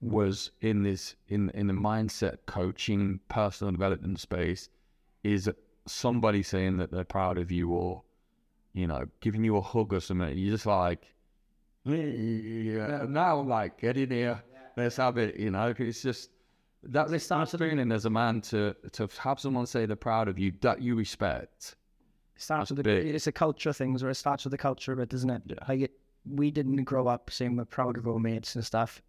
[0.00, 4.68] was in this in in the mindset coaching personal development space
[5.24, 5.50] is
[5.86, 8.02] somebody saying that they're proud of you or
[8.74, 10.36] you know giving you a hug or something.
[10.36, 11.04] You're just like
[11.84, 14.42] yeah now I'm like get in here.
[14.76, 15.74] Let's have it you know?
[15.76, 16.30] It's just
[16.84, 20.52] that start feeling as a man to to have someone say they're proud of you
[20.60, 21.74] that you respect
[22.40, 23.04] starts That's with big.
[23.04, 25.42] the, it's a culture thing, or it starts with the culture of it, doesn't it?
[25.46, 25.56] Yeah.
[25.68, 25.92] Like it,
[26.28, 29.02] we didn't grow up saying we're proud of our mates and stuff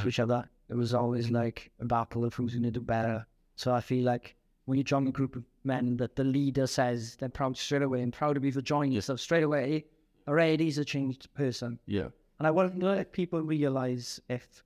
[0.00, 0.48] to each other.
[0.68, 3.26] It was always like a battle of who's going to do better.
[3.56, 7.16] So I feel like when you join a group of men that the leader says
[7.16, 9.84] they're proud straight away and proud of you for joining yourself straight away,
[10.28, 11.78] already he's a changed person.
[11.86, 14.62] yeah And I wonder if people realize if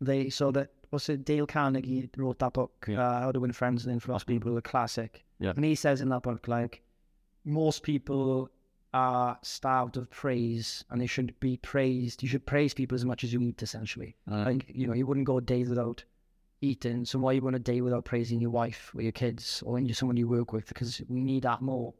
[0.00, 3.00] they so that what's it Dale Carnegie wrote that book, Yeah.
[3.06, 5.24] uh, How to Win Friends and Influence People, a classic.
[5.40, 5.52] Yeah.
[5.56, 6.82] And he says in that book, like
[7.48, 8.50] most people
[8.94, 12.22] are starved of praise and they shouldn't be praised.
[12.22, 14.16] You should praise people as much as you eat, essentially.
[14.30, 16.04] Uh, Like, you know, you wouldn't go a day without
[16.60, 17.04] eating.
[17.04, 19.92] So why you want a day without praising your wife or your kids or any-
[19.92, 20.66] someone you work with?
[20.68, 21.94] Because we need that more.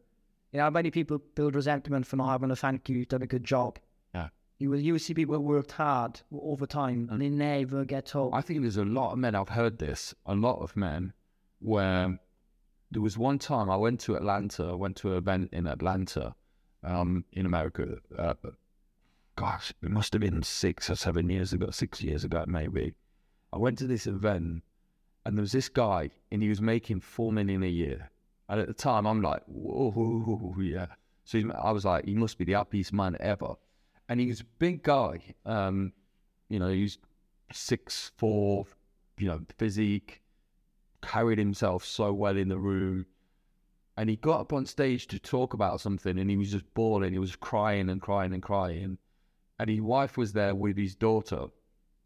[0.53, 3.27] You know, many people build resentment for not having a thank you, you've done a
[3.27, 3.79] good job.
[4.15, 4.29] Yeah.
[4.59, 8.35] You will you see people who worked hard over time and they never get told.
[8.35, 11.13] I think there's a lot of men, I've heard this, a lot of men,
[11.61, 12.19] where
[12.91, 16.35] there was one time I went to Atlanta, I went to an event in Atlanta,
[16.83, 17.97] um, in America.
[18.17, 18.35] Uh,
[19.37, 22.95] gosh, it must have been six or seven years ago, six years ago, maybe.
[23.53, 24.63] I went to this event
[25.25, 28.11] and there was this guy and he was making four million a year.
[28.49, 30.87] And at the time, I'm like, whoa, yeah.
[31.25, 33.55] So I was like, he must be the happiest man ever.
[34.09, 35.21] And he was a big guy.
[35.45, 35.93] Um,
[36.49, 36.97] you know, he's
[37.53, 38.65] six four,
[39.19, 40.23] you know, physique,
[41.03, 43.07] carried himself so well in the room.
[43.97, 47.13] And he got up on stage to talk about something and he was just bawling.
[47.13, 48.99] He was crying and crying and crying.
[49.59, 51.47] And his wife was there with his daughter.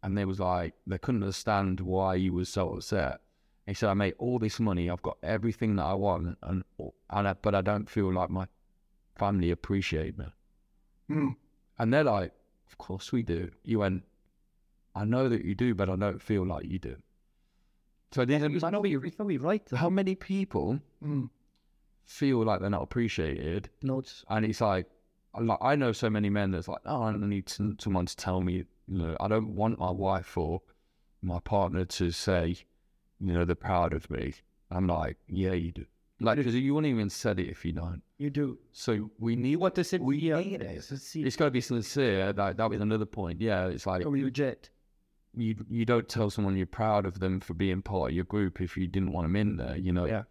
[0.01, 3.21] And they was like, they couldn't understand why he was so upset.
[3.67, 4.89] He said, I make all this money.
[4.89, 6.37] I've got everything that I want.
[6.41, 6.63] And,
[7.09, 8.47] and I, but I don't feel like my
[9.15, 10.25] family appreciate me.
[11.07, 11.29] Hmm.
[11.79, 12.33] And they're like,
[12.67, 13.51] Of course we do.
[13.63, 14.03] You went,
[14.95, 16.97] I know that you do, but I don't feel like you do.
[18.13, 19.63] So then, I know you're, I know you're right.
[19.75, 21.29] how many people Mm.
[22.05, 23.69] feel like they're not appreciated?
[23.81, 24.23] Loads.
[24.29, 24.85] And it's like,
[25.33, 28.05] I- like I know so many men that's like, oh, I don't need some- someone
[28.05, 28.53] to tell me,
[28.87, 30.61] you know, I don't want my wife or
[31.21, 32.55] my partner to say,
[33.19, 34.33] you know, they're proud of me.
[34.69, 35.85] I'm like, yeah, you do.
[36.19, 38.01] Like, because you wouldn't even said it if you don't.
[38.17, 38.57] You do.
[38.71, 40.61] So we need What does it we need it.
[40.61, 42.31] It's, it's, It's got to be sincere.
[42.31, 43.41] That that was another point.
[43.41, 44.69] Yeah, it's like legit.
[45.35, 48.61] You you don't tell someone you're proud of them for being part of your group
[48.61, 49.77] if you didn't want them in there.
[49.77, 50.05] You know.
[50.05, 50.23] Yeah.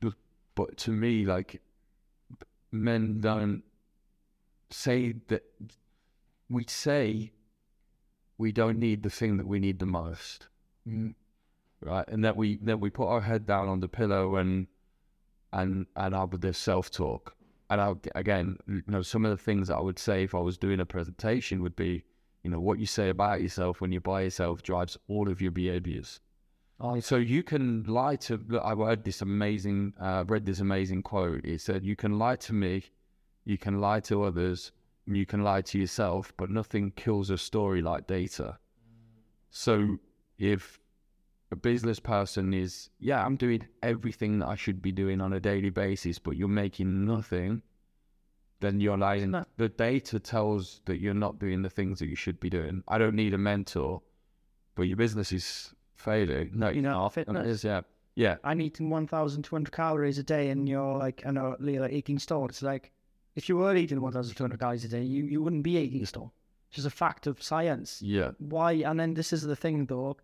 [0.00, 0.14] But,
[0.54, 1.62] but to me, like
[2.72, 3.62] men don't
[4.70, 5.42] say that.
[6.48, 7.32] We say
[8.38, 10.48] we don't need the thing that we need the most,
[10.86, 11.14] Mm.
[11.80, 12.06] right?
[12.08, 14.66] And that we that we put our head down on the pillow and
[15.52, 17.34] and and have this self talk.
[17.68, 20.38] And I, again, you know, some of the things that I would say if I
[20.38, 22.04] was doing a presentation would be,
[22.46, 25.50] you know, what you say about yourself when you're by yourself drives all of your
[25.50, 26.20] behaviors.
[26.78, 28.60] Oh, So you can lie to.
[28.62, 31.44] I read this amazing, uh, read this amazing quote.
[31.44, 32.84] It said, "You can lie to me,
[33.44, 34.70] you can lie to others,
[35.06, 38.58] and you can lie to yourself, but nothing kills a story like data."
[39.50, 39.98] So
[40.38, 40.78] if
[41.50, 45.40] a business person is, yeah, I'm doing everything that I should be doing on a
[45.40, 47.62] daily basis, but you're making nothing,
[48.60, 49.34] then you're lying.
[49.56, 52.82] The data tells that you're not doing the things that you should be doing.
[52.88, 54.02] I don't need a mentor,
[54.74, 56.50] but your business is failing.
[56.54, 57.28] No, You know, it's not.
[57.28, 57.56] And it fitness.
[57.58, 57.80] is, yeah.
[58.14, 58.36] Yeah.
[58.44, 62.48] I'm eating 1,200 calories a day and you're like, I know, like 18 stone.
[62.48, 62.92] It's like,
[63.34, 66.30] if you were eating 1,200 calories a day, you, you wouldn't be 18 stone.
[66.68, 68.00] It's just a fact of science.
[68.02, 68.30] Yeah.
[68.38, 68.72] Why?
[68.72, 70.16] And then this is the thing, though,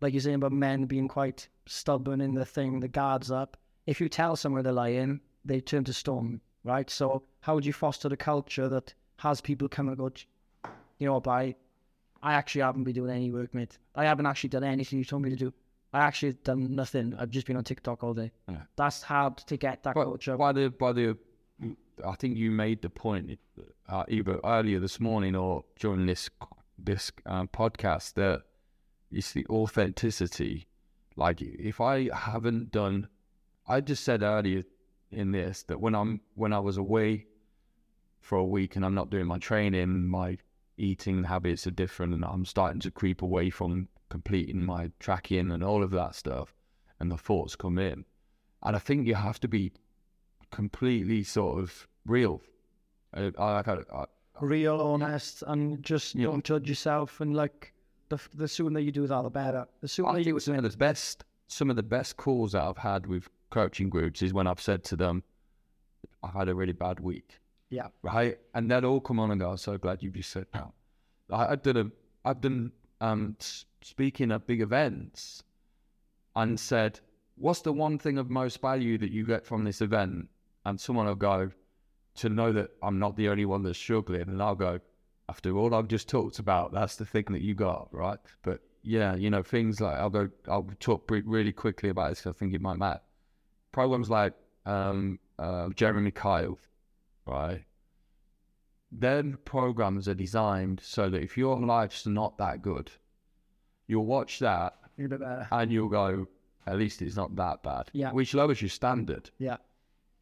[0.00, 3.56] like you're saying about men being quite stubborn in the thing, the guards up.
[3.86, 6.90] If you tell someone they're lying, they turn to stone, right?
[6.90, 10.10] So how would you foster the culture that has people come and go,
[10.98, 11.54] you know, by
[12.22, 13.78] I actually haven't been doing any work, mate.
[13.94, 15.52] I haven't actually done anything you told me to do.
[15.92, 17.14] I actually done nothing.
[17.18, 18.32] I've just been on TikTok all day.
[18.48, 18.62] Yeah.
[18.74, 20.36] That's hard to get that But culture.
[20.36, 21.16] by the by the,
[22.04, 23.38] I think you made the point
[23.88, 26.28] uh, either earlier this morning or during this
[26.78, 28.42] this uh, podcast that
[29.10, 30.66] it's the authenticity.
[31.14, 33.08] Like if I haven't done,
[33.66, 34.64] I just said earlier
[35.16, 36.40] in this that when I'm mm-hmm.
[36.40, 37.26] when I was away
[38.20, 40.38] for a week and I'm not doing my training, my
[40.76, 45.64] eating habits are different, and I'm starting to creep away from completing my tracking and
[45.64, 46.54] all of that stuff,
[47.00, 48.04] and the thoughts come in.
[48.62, 49.72] And I think you have to be
[50.50, 52.42] completely sort of real.
[53.14, 54.04] I, I, I,
[54.40, 56.26] real, honest, and just Yeah.
[56.26, 57.20] don't judge yourself.
[57.20, 57.72] And like
[58.08, 59.66] the the sooner you do that, the better.
[59.80, 62.62] The sooner I you think some of the best some of the best calls that
[62.62, 65.22] I've had with coaching groups is when I've said to them,
[66.22, 67.38] I had a really bad week.
[67.70, 68.38] yeah, Right.
[68.54, 70.70] And they'll all come on and go, I'm so glad you just said that.
[71.30, 71.90] I, I've done a
[72.28, 73.36] I've done um
[73.82, 75.42] speaking at big events
[76.34, 77.00] and said,
[77.36, 80.28] What's the one thing of most value that you get from this event?
[80.64, 81.50] And someone will go,
[82.16, 84.22] to know that I'm not the only one that's struggling.
[84.22, 84.80] And I'll go,
[85.28, 88.18] after all I've just talked about, that's the thing that you got, right?
[88.42, 92.34] But yeah, you know, things like I'll go, I'll talk really quickly about this 'cause
[92.34, 93.00] I think it might matter.
[93.72, 94.32] Programs like
[94.64, 96.58] um, uh, Jeremy Kyle,
[97.26, 97.64] right?
[98.92, 102.90] Their programs are designed so that if your life's not that good,
[103.86, 105.48] you'll watch that you're a bit better.
[105.50, 106.26] and you'll go,
[106.66, 107.90] at least it's not that bad.
[107.92, 108.12] Yeah.
[108.12, 109.30] Which lowers your standard.
[109.38, 109.56] Yeah,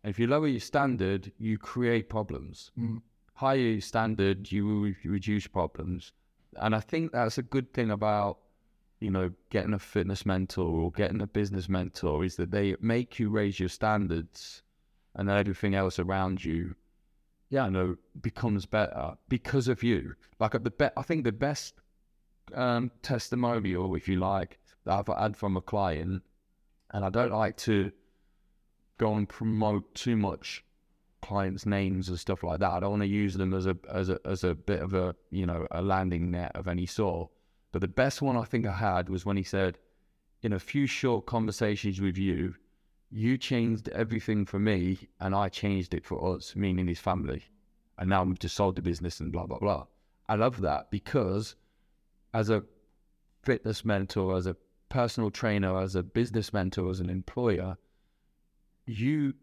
[0.03, 2.71] If you lower your standard, you create problems.
[2.79, 3.03] Mm.
[3.35, 6.13] Higher your standard, you reduce problems.
[6.57, 8.39] And I think that's a good thing about,
[9.05, 13.19] you know, getting a fitness mentor or getting a business mentor is that they make
[13.19, 14.63] you raise your standards
[15.15, 16.75] and everything else around you,
[17.51, 17.67] Yeah.
[17.67, 20.15] you know, becomes better because of you.
[20.41, 21.75] Like the be- I think the best
[22.55, 26.23] um, testimonial, if you like, that I've had from a client,
[26.93, 27.93] and I don't like to
[28.99, 30.65] go and promote too much
[31.21, 32.71] clients' names and stuff like that.
[32.71, 35.15] I don't want to use them as a as a as a bit of a
[35.31, 37.31] you know a landing net of any sort.
[37.75, 39.81] But the best one I think I had was when he said,
[40.43, 42.55] "In a few short conversations with you,
[43.11, 47.47] you changed everything for me, and I changed it for us, meaning his family.
[47.99, 49.87] And now we've just sold the business and blah blah blah."
[50.29, 51.57] I love that because
[52.33, 52.63] as a
[53.43, 54.57] fitness mentor, as a
[54.89, 57.77] personal trainer, as a business mentor, as an employer,
[58.87, 59.35] you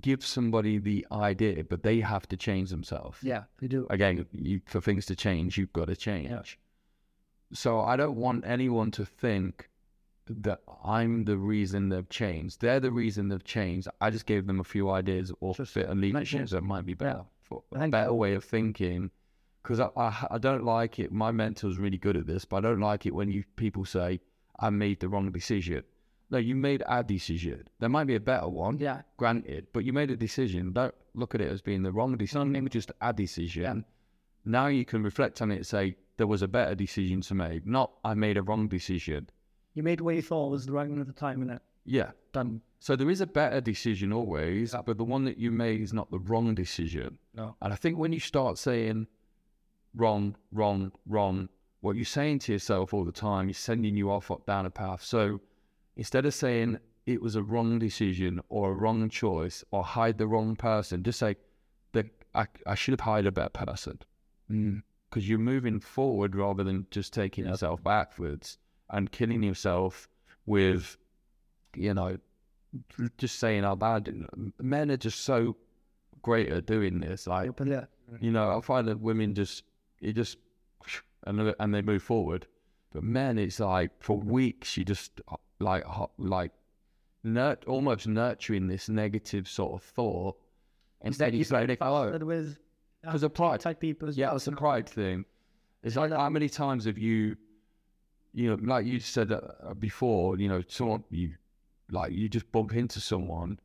[0.00, 3.22] give somebody the idea, but they have to change themselves.
[3.22, 3.86] yeah, they do.
[3.90, 6.58] Again, you, for things to change, you've got to change.
[7.52, 9.68] So I don't want anyone to think
[10.28, 12.60] that I'm the reason they've changed.
[12.60, 13.88] They're the reason they've changed.
[14.00, 16.94] I just gave them a few ideas or Just fit and leadership that might be
[16.94, 19.10] better for a better way of thinking.
[19.62, 21.12] Because I, I, I don't like it.
[21.12, 24.20] My mentor's really good at this, but I don't like it when you people say
[24.58, 25.82] I made the wrong decision.
[26.30, 27.68] No, you made a decision.
[27.78, 30.72] There might be a better one, Yeah, granted, but you made a decision.
[30.72, 32.52] Don't look at it as being the wrong decision.
[32.52, 33.84] Was just a decision.
[34.44, 37.66] Now you can reflect on it and say there was a better decision to make,
[37.66, 39.28] not I made a wrong decision.
[39.74, 42.12] you made what you thought was the right one at the time, and it Yeah.
[42.32, 42.62] done.
[42.78, 46.10] So there is a better decision always, but the one that you made is not
[46.10, 47.18] the wrong decision.
[47.34, 47.56] No.
[47.60, 49.06] And I think when you start saying
[49.94, 51.48] wrong, wrong, wrong,
[51.80, 55.02] what you're saying to yourself all the time is sending you off down a path.
[55.02, 55.40] So
[55.96, 60.26] instead of saying it was a wrong decision or a wrong choice or hide the
[60.26, 61.36] wrong person, just say
[61.92, 63.98] that I, I should have hired a better person.
[64.50, 64.82] Mm.
[65.16, 68.58] Because you're moving forward rather than just taking yourself backwards
[68.90, 70.10] and killing yourself
[70.44, 70.98] with,
[71.74, 72.18] you know,
[73.16, 74.14] just saying how bad.
[74.60, 75.56] Men are just so
[76.20, 77.26] great at doing this.
[77.26, 77.86] Like, yeah,
[78.20, 79.64] you know, I find that women just
[80.02, 80.36] it just
[81.24, 82.46] and they- and they move forward,
[82.92, 85.22] but men, it's like for weeks you just
[85.60, 85.84] like
[86.18, 86.52] like
[87.24, 90.36] nurt almost nurturing this negative sort of thought
[91.00, 92.58] instead you say they oh But with
[93.06, 93.60] because of pride.
[93.60, 94.36] type people as Yeah, well.
[94.36, 95.24] it's a pride thing.
[95.82, 97.36] It's like how many times have you,
[98.32, 101.34] you know, like you said uh, before, you know, someone you
[101.90, 103.60] like you just bump into someone,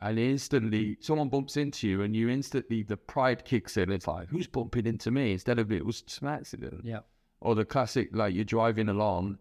[0.00, 3.90] and instantly someone bumps into you, and you instantly the pride kicks in.
[3.90, 6.82] It's like who's bumping into me instead of it was just an accident.
[6.84, 7.00] Yeah.
[7.40, 9.38] Or the classic like you're driving along,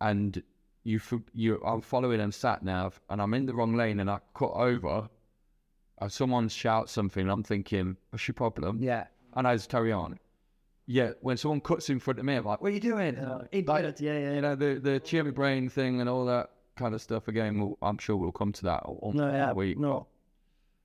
[0.00, 0.40] and
[0.84, 1.00] you
[1.32, 4.52] you I'm following and sat nav, and I'm in the wrong lane, and I cut
[4.52, 5.08] over.
[6.00, 8.82] And someone shouts something, I'm thinking, what's your problem?
[8.82, 9.06] Yeah.
[9.34, 10.18] and I just carry on.
[10.86, 13.46] Yeah, when someone cuts in front of me, I'm like, "What are you doing?" Uh,
[13.52, 14.32] like, yeah, yeah.
[14.34, 17.28] you know, the the chimney brain thing and all that kind of stuff.
[17.28, 19.78] Again, we'll, I'm sure we'll come to that on No, yeah, week.
[19.78, 20.08] no,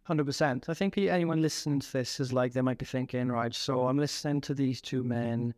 [0.03, 0.69] hundred percent.
[0.69, 3.55] I think anyone listening to this is like they might be thinking, right?
[3.55, 5.55] So I'm listening to these two men,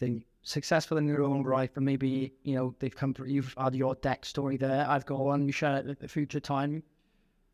[0.00, 3.14] they successful in their own right, but maybe you know they've come.
[3.14, 4.86] through You've had your deck story there.
[4.88, 5.46] I've got one.
[5.46, 6.82] You share it at the future time.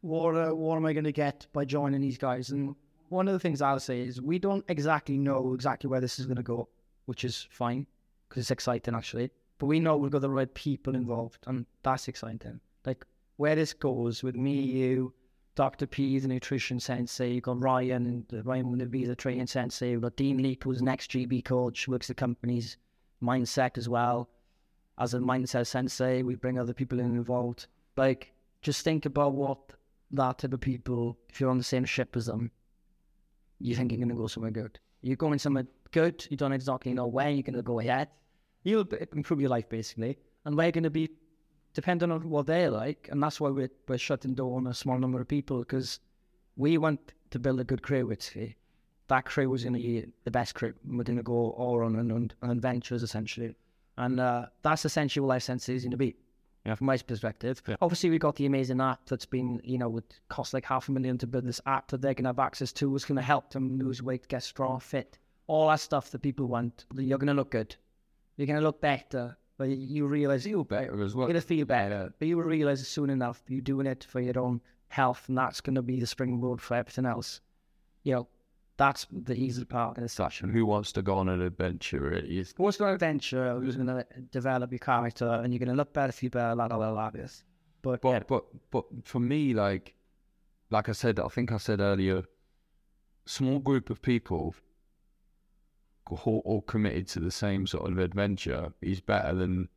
[0.02, 2.50] What uh, what am I going to get by joining these guys?
[2.50, 2.74] And
[3.10, 6.26] one of the things I'll say is we don't exactly know exactly where this is
[6.26, 6.68] going to go,
[7.06, 7.86] which is fine
[8.28, 9.30] because it's exciting actually.
[9.58, 12.60] But we know we've got the right people involved, and that's exciting.
[12.86, 13.04] Like
[13.36, 15.12] where this goes with me, you,
[15.54, 15.86] Dr.
[15.86, 17.32] P, the nutrition sensei.
[17.32, 19.90] You've got Ryan, Ryan will be the training sensei.
[19.92, 22.76] We've got Dean Leap, who's an ex-GB coach, works the company's
[23.22, 24.30] mindset as well.
[24.98, 27.66] As a mindset sensei, we bring other people in involved.
[27.96, 28.32] Like,
[28.62, 29.72] just think about what
[30.12, 32.50] that type of people, if you're on the same ship as them,
[33.58, 34.78] you think you're going to go somewhere good.
[35.02, 38.12] You're going somewhere good, you don't exactly know where you're going to go yet.
[38.62, 40.18] You'll improve your life, basically.
[40.44, 41.10] And we're going to be
[41.74, 43.08] depending on what they're like.
[43.10, 46.00] And that's why we're, we're shutting down on a small number of people because
[46.56, 48.10] we want to build a good crew.
[48.10, 48.32] It's,
[49.08, 50.74] that crew was going to be the best crew.
[50.86, 53.54] We're going to go all on, on, on adventures, essentially.
[53.96, 56.16] And uh, that's essentially what Life Sensei's going to be.
[56.66, 56.74] Yeah.
[56.74, 57.76] From my perspective, yeah.
[57.80, 60.92] obviously we've got the amazing app that's been, you know, would cost like half a
[60.92, 62.94] million to build this app that they can have access to.
[62.94, 66.46] It's going to help them lose weight, get strong, fit, all that stuff that people
[66.46, 66.84] want.
[66.94, 67.74] You're going to look good.
[68.36, 69.36] You're going to look better.
[69.56, 71.26] But you realize you better as well.
[71.26, 72.14] You're going to feel better.
[72.18, 75.74] But you realize soon enough you're doing it for your own health, and that's going
[75.74, 77.40] to be the springboard for everything else.
[78.02, 78.28] You know,
[78.80, 80.48] that's the easy part of the discussion.
[80.48, 82.12] Who wants to go on an adventure?
[82.14, 83.60] Is who wants to go on an adventure?
[83.60, 86.66] Who's going to develop your character, and you're going to look better, feel better, blah
[86.66, 87.10] blah blah.
[87.10, 87.44] this.
[87.82, 88.22] But but, yeah.
[88.26, 89.94] but but for me, like
[90.70, 92.22] like I said, I think I said earlier,
[93.26, 94.54] small group of people
[96.10, 99.68] all, all committed to the same sort of adventure is better than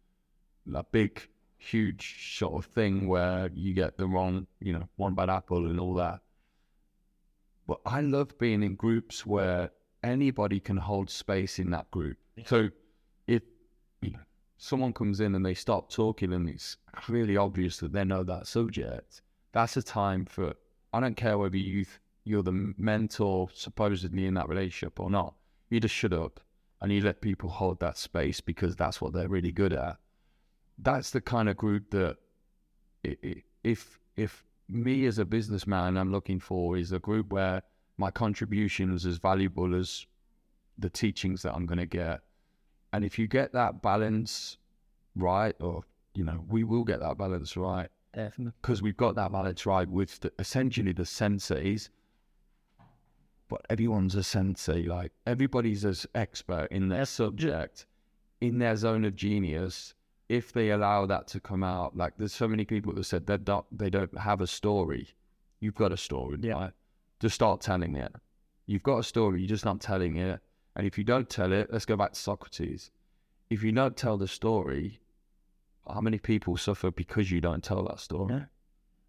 [0.73, 1.27] a big,
[1.57, 5.77] huge sort of thing where you get the wrong, you know, one bad apple and
[5.77, 6.21] all that.
[7.67, 9.71] But I love being in groups where
[10.03, 12.17] anybody can hold space in that group.
[12.45, 12.69] So
[13.27, 13.43] if
[14.57, 18.47] someone comes in and they stop talking and it's really obvious that they know that
[18.47, 20.53] subject, that's a time for,
[20.91, 21.85] I don't care whether you,
[22.25, 25.35] you're the mentor supposedly in that relationship or not,
[25.69, 26.39] you just shut up
[26.81, 29.97] and you let people hold that space because that's what they're really good at.
[30.77, 32.17] That's the kind of group that
[33.63, 37.61] if if me as a businessman I'm looking for is a group where
[37.97, 40.05] my contribution is as valuable as
[40.77, 42.21] the teachings that I'm going to get.
[42.91, 44.57] And if you get that balance
[45.15, 45.83] right, or,
[46.15, 47.89] you know, we will get that balance right.
[48.13, 48.53] Definitely.
[48.61, 51.89] Because we've got that balance right with the, essentially the senseis,
[53.49, 54.83] but everyone's a sensei.
[54.83, 57.85] Like everybody's as expert in their subject,
[58.41, 59.93] in their zone of genius
[60.33, 63.37] if they allow that to come out, like there's so many people that said they
[63.37, 65.07] don't they don't have a story.
[65.59, 66.53] You've got a story, yeah.
[66.53, 66.71] right?
[67.19, 68.11] Just start telling it.
[68.65, 70.39] You've got a story, you're just not telling it.
[70.75, 72.89] And if you don't tell it, let's go back to Socrates.
[73.49, 74.99] If you don't tell the story,
[75.87, 78.33] how many people suffer because you don't tell that story?
[78.33, 78.45] Yeah.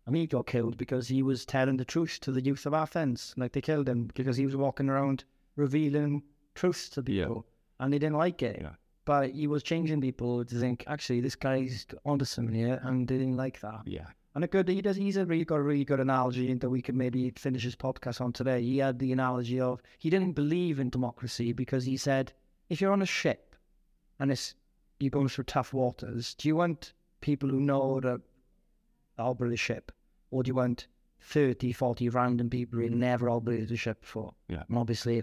[0.06, 2.74] I mean, he got killed because he was telling the truth to the youth of
[2.74, 3.32] Athens.
[3.38, 5.24] Like they killed him because he was walking around
[5.56, 6.22] revealing
[6.54, 7.84] truths to people, yeah.
[7.84, 8.58] and they didn't like it.
[8.60, 13.06] Yeah but he was changing people to think actually this guy's onto something here, and
[13.06, 13.82] they didn't like that.
[13.84, 14.06] Yeah.
[14.34, 14.96] And a good, he does.
[14.96, 18.20] He's a really got a really good analogy that we could maybe finish his podcast
[18.20, 18.62] on today.
[18.62, 22.32] He had the analogy of he didn't believe in democracy because he said,
[22.68, 23.54] if you're on a ship
[24.18, 24.54] and it's
[24.98, 28.20] you're going through tough waters, do you want people who know the
[29.18, 29.92] operate the ship,
[30.30, 30.88] or do you want
[31.20, 32.98] 30, 40 random people who mm-hmm.
[32.98, 34.34] never operated the ship before?
[34.48, 34.64] Yeah.
[34.68, 35.22] And obviously,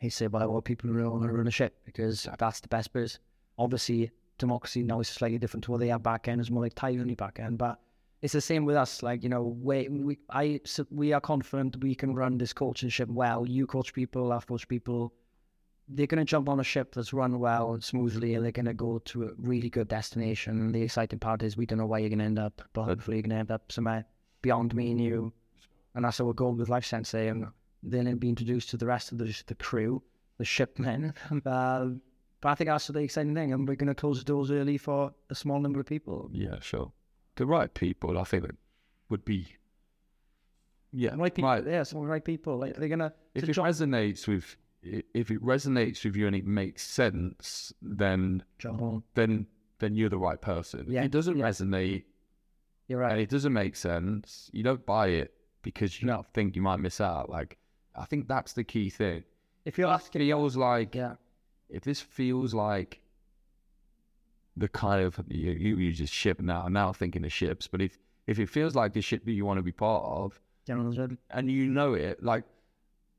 [0.00, 2.60] he said, well, I want people who know how to run a ship because that's
[2.60, 3.18] the best bit.
[3.58, 6.40] Obviously, democracy now is slightly different to what they have back end.
[6.40, 7.80] It's more like tyranny back end, but
[8.22, 9.02] it's the same with us.
[9.02, 12.88] Like you know, we we I so we are confident we can run this coaching
[12.88, 13.46] ship well.
[13.46, 15.12] You coach people, I've coached people.
[15.86, 18.64] They're going to jump on a ship that's run well and smoothly, and they're going
[18.64, 20.58] to go to a really good destination.
[20.58, 22.84] And the exciting part is we don't know where you're going to end up, but
[22.84, 24.06] hopefully you're going to end up somewhere
[24.40, 25.30] beyond me and you.
[25.94, 27.28] And that's our goal with Life Sensei.
[27.28, 27.48] And
[27.84, 30.02] then it'd be introduced to the rest of the, the crew,
[30.38, 31.14] the shipmen.
[31.30, 31.86] Uh,
[32.40, 34.78] but I think that's the exciting thing, and we're going to close the doors early
[34.78, 36.30] for a small number of people.
[36.32, 36.92] Yeah, sure.
[37.36, 38.46] The right people, I think,
[39.08, 39.46] would be.
[40.92, 41.50] Yeah, right people.
[41.50, 41.66] Right.
[41.66, 42.58] Yeah, some right people.
[42.58, 43.12] Like they're gonna.
[43.34, 48.44] If it resonates with, if it resonates with you and it makes sense, then
[49.14, 49.46] then
[49.80, 50.86] then you're the right person.
[50.88, 51.00] Yeah.
[51.00, 51.44] If it doesn't yeah.
[51.44, 52.04] resonate,
[52.86, 53.12] you're right.
[53.12, 54.50] And it doesn't make sense.
[54.52, 56.24] You don't buy it because you no.
[56.34, 57.28] think you might miss out.
[57.28, 57.58] Like
[57.96, 59.24] I think that's the key thing.
[59.64, 61.14] If you're asking, it feels like yeah.
[61.68, 63.00] If this feels like
[64.56, 66.68] the kind of you, you just ship now.
[66.68, 69.58] Now thinking of ships, but if if it feels like the ship that you want
[69.58, 70.40] to be part of,
[71.30, 72.44] and you know it, like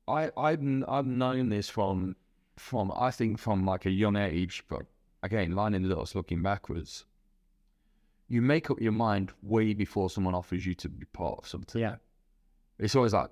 [0.07, 2.15] I I've I've known this from
[2.57, 4.83] from I think from like a young age, but
[5.23, 7.05] again, lining the dots, looking backwards.
[8.27, 11.79] You make up your mind way before someone offers you to be part of something.
[11.81, 11.95] Yeah,
[12.79, 13.29] it's always like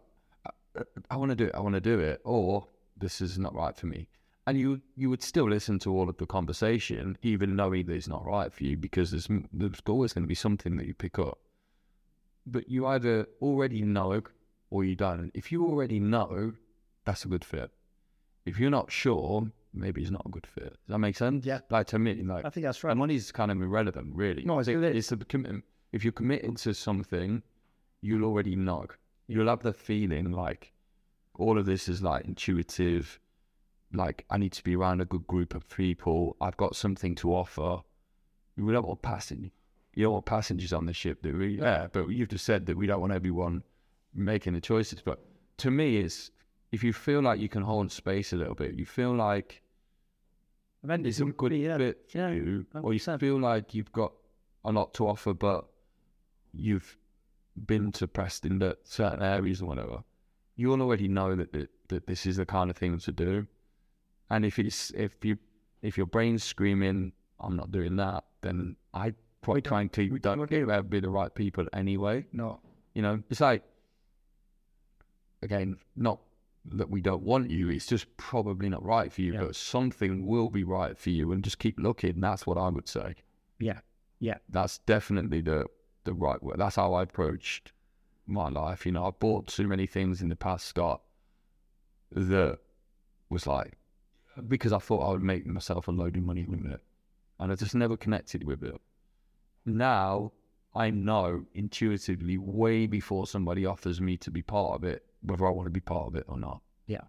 [1.09, 1.55] I want to do it.
[1.55, 2.67] I want to do it, or
[2.97, 4.07] this is not right for me.
[4.45, 8.07] And you you would still listen to all of the conversation, even knowing that it's
[8.07, 11.17] not right for you, because there's there's always going to be something that you pick
[11.19, 11.39] up.
[12.45, 14.21] but you either already know
[14.69, 15.31] or you don't.
[15.33, 16.53] If you already know,
[17.05, 17.71] that's a good fit.
[18.45, 20.63] If you're not sure, maybe it's not a good fit.
[20.71, 21.45] Does that make sense?
[21.45, 21.59] Yeah.
[21.69, 22.97] Like to me, like I think that's right.
[22.97, 24.43] money's kind of irrelevant, really.
[24.43, 25.63] No, I think it's a commitment.
[25.93, 27.43] If you're committed to something,
[28.01, 28.87] you'll already know.
[29.33, 30.71] You'll have the feeling like
[31.35, 33.19] all of this is like intuitive.
[33.93, 36.35] Like I need to be around a good group of people.
[36.39, 37.81] I've got something to offer.
[38.57, 39.51] We don't want passengers.
[39.95, 41.59] You don't want passengers on the ship, do we?
[41.59, 43.63] Yeah, but you've just said that we don't want everyone
[44.13, 45.01] making the choices.
[45.01, 45.19] But
[45.57, 46.31] to me, it's
[46.71, 49.61] if you feel like you can hold space a little bit, you feel like
[50.83, 51.77] Eventually, it's a good yeah.
[51.77, 53.19] for Yeah, you, or you 100%.
[53.19, 54.13] feel like you've got
[54.65, 55.65] a lot to offer, but
[56.53, 56.97] you've
[57.65, 60.03] been suppressed in the certain areas or whatever.
[60.55, 63.47] You'll already know that, that that this is the kind of thing to do,
[64.29, 65.37] and if it's if you
[65.81, 70.89] if your brain's screaming, "I'm not doing that," then I quite frankly don't think that'd
[70.89, 72.25] be the right people anyway.
[72.31, 72.59] No.
[72.93, 73.63] You know, it's like
[75.41, 76.19] again, not
[76.65, 79.41] that we don't want you, it's just probably not right for you, Yeah.
[79.41, 82.21] but something will be right for you and just keep looking.
[82.21, 83.15] That's what I would say.
[83.59, 83.79] Yeah.
[84.19, 84.37] Yeah.
[84.47, 85.65] That's definitely the
[86.03, 86.55] the right way.
[86.57, 87.71] That's how I approached
[88.25, 88.85] my life.
[88.85, 91.01] You know, I bought too many things in the past, Scott,
[92.11, 92.59] that
[93.29, 93.77] was like
[94.47, 96.81] because I thought I would make myself a load of money with it.
[97.39, 98.79] And I just never connected with it.
[99.65, 100.31] Now
[100.75, 105.51] I know intuitively way before somebody offers me to be part of it, whether I
[105.51, 106.61] want to be part of it or not.
[106.87, 107.01] Yeah.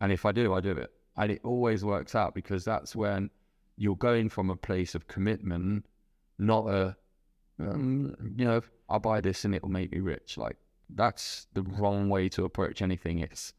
[0.00, 0.90] And if I do, I do it.
[1.16, 3.30] And it always works out because that's when
[3.76, 5.84] you're going from a place of commitment,
[6.38, 6.96] not a,
[7.60, 10.36] um, you know, I'll buy this and it'll make me rich.
[10.38, 10.56] Like,
[10.90, 13.18] that's the wrong way to approach anything.
[13.20, 13.54] It's,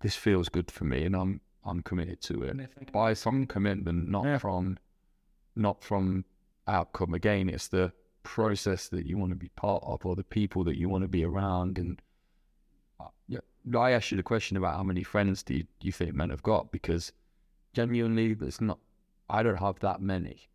[0.00, 3.12] this feels good for me and I'm, I'm committed to it And I think- by
[3.14, 4.38] some commitment, not Yeah.
[4.38, 4.78] from
[5.56, 6.24] not from
[6.68, 7.12] outcome.
[7.12, 7.92] Again, it's the
[8.22, 11.08] process that you want to be part of or the people that you want to
[11.08, 11.76] be around.
[11.76, 12.00] And
[13.00, 13.40] uh, yeah,
[13.76, 16.30] I asked you the question about how many friends do you, do you think men
[16.30, 16.70] have got?
[16.70, 17.12] Because
[17.74, 18.78] genuinely, there's not.
[19.28, 20.48] I don't have that many.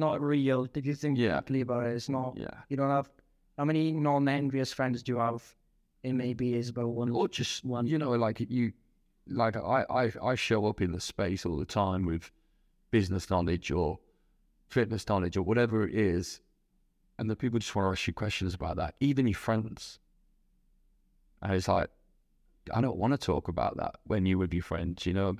[0.00, 0.66] Not real.
[0.74, 1.40] If you think Yeah.
[1.40, 2.36] deeply about it, it's not.
[2.36, 2.56] Yeah.
[2.70, 3.08] You don't have.
[3.58, 5.42] How many non-envious friends do you have?
[6.02, 7.10] It maybe is about one.
[7.10, 7.86] or just one.
[7.86, 8.72] you know like you
[9.26, 12.30] like I, I i show up in the space all the time with
[12.90, 13.98] business knowledge or
[14.76, 16.40] fitness knowledge or whatever it is
[17.18, 19.98] and the people just want to ask you questions about that even your friends
[21.42, 21.90] and it's like
[22.76, 25.36] i don't want to talk about that when you're with your friends you know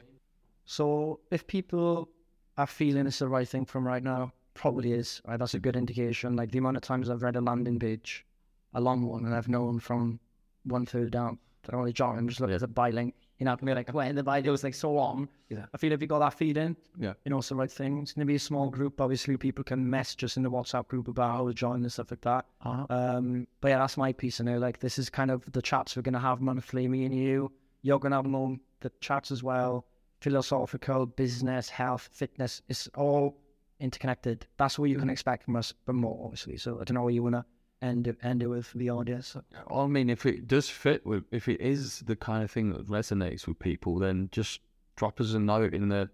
[0.66, 2.10] So if people
[2.58, 5.22] are feeling it's the right thing from right now, probably is.
[5.26, 6.36] Right, that's a good indication.
[6.36, 8.26] Like the amount of times I've read a landing page,
[8.74, 10.20] a long one, and I've known from
[10.64, 13.14] one third down that only jot and just look at the buy link.
[13.38, 15.26] You know, I can be like, when the video is like so long.
[15.48, 15.64] Yeah.
[15.72, 17.14] I feel if you got that feed in, Yeah.
[17.24, 18.02] you know, it's the right thing.
[18.02, 19.00] It's going to be a small group.
[19.00, 22.10] Obviously, people can message us in the WhatsApp group about how to join and stuff
[22.10, 22.44] like that.
[22.62, 22.86] Uh-huh.
[22.90, 24.58] Um, but yeah, that's my piece in it.
[24.58, 27.50] Like, this is kind of the chats we're going to have monthly, me and you.
[27.80, 29.86] You're going to have more the chats as well.
[30.20, 32.60] Philosophical, business, health, fitness.
[32.68, 33.38] It's all
[33.80, 34.46] interconnected.
[34.56, 35.10] That's what you can mm-hmm.
[35.10, 36.56] expect from us, but more, obviously.
[36.56, 37.44] So I don't know what you want to
[37.82, 39.36] end it, end it with the audience.
[39.70, 42.86] I mean, if it does fit with, if it is the kind of thing that
[42.88, 44.60] resonates with people, then just
[44.96, 46.10] drop us a note in the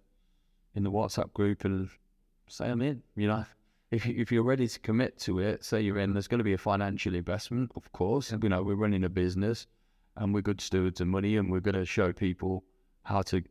[0.74, 1.88] in the WhatsApp group and
[2.48, 3.02] say I'm in.
[3.16, 3.44] You know,
[3.90, 6.12] if if you're ready to commit to it, say you're in.
[6.12, 8.32] There's going to be a financial investment, of course.
[8.32, 9.66] You know, we're running a business,
[10.16, 12.64] and we're good stewards of money, and we're going to show people
[13.02, 13.42] how to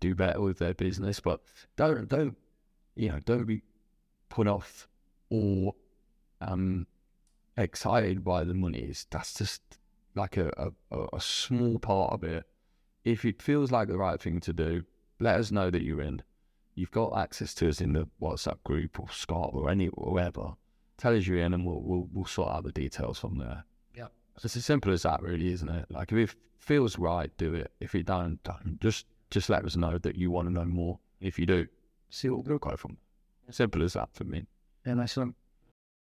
[0.00, 1.20] do better with their business.
[1.20, 1.40] But
[1.76, 2.36] don't don't
[2.94, 3.62] you know don't be
[4.28, 4.88] put off
[5.30, 5.74] or
[6.40, 6.86] um
[7.56, 8.78] excited by the money.
[8.78, 9.60] It's, that's just
[10.14, 10.50] like a,
[10.90, 12.44] a, a- small part of it.
[13.04, 14.84] If it feels like the right thing to do,
[15.20, 16.22] let us know that you're in.
[16.74, 20.52] You've got access to us in the WhatsApp group or Scott or any whoever.
[20.96, 23.64] Tell us you're in, and we'll we'll, we'll sort out the details from there.
[23.94, 24.06] Yeah.
[24.36, 25.86] it's as simple as that, really, isn't it?
[25.90, 27.72] Like if it feels right, do it.
[27.80, 28.78] If it don't, don't.
[28.80, 30.98] Just just let us know that you want to know more.
[31.20, 31.66] If you do,
[32.12, 32.98] See what we'll go from.
[33.48, 33.96] Simple as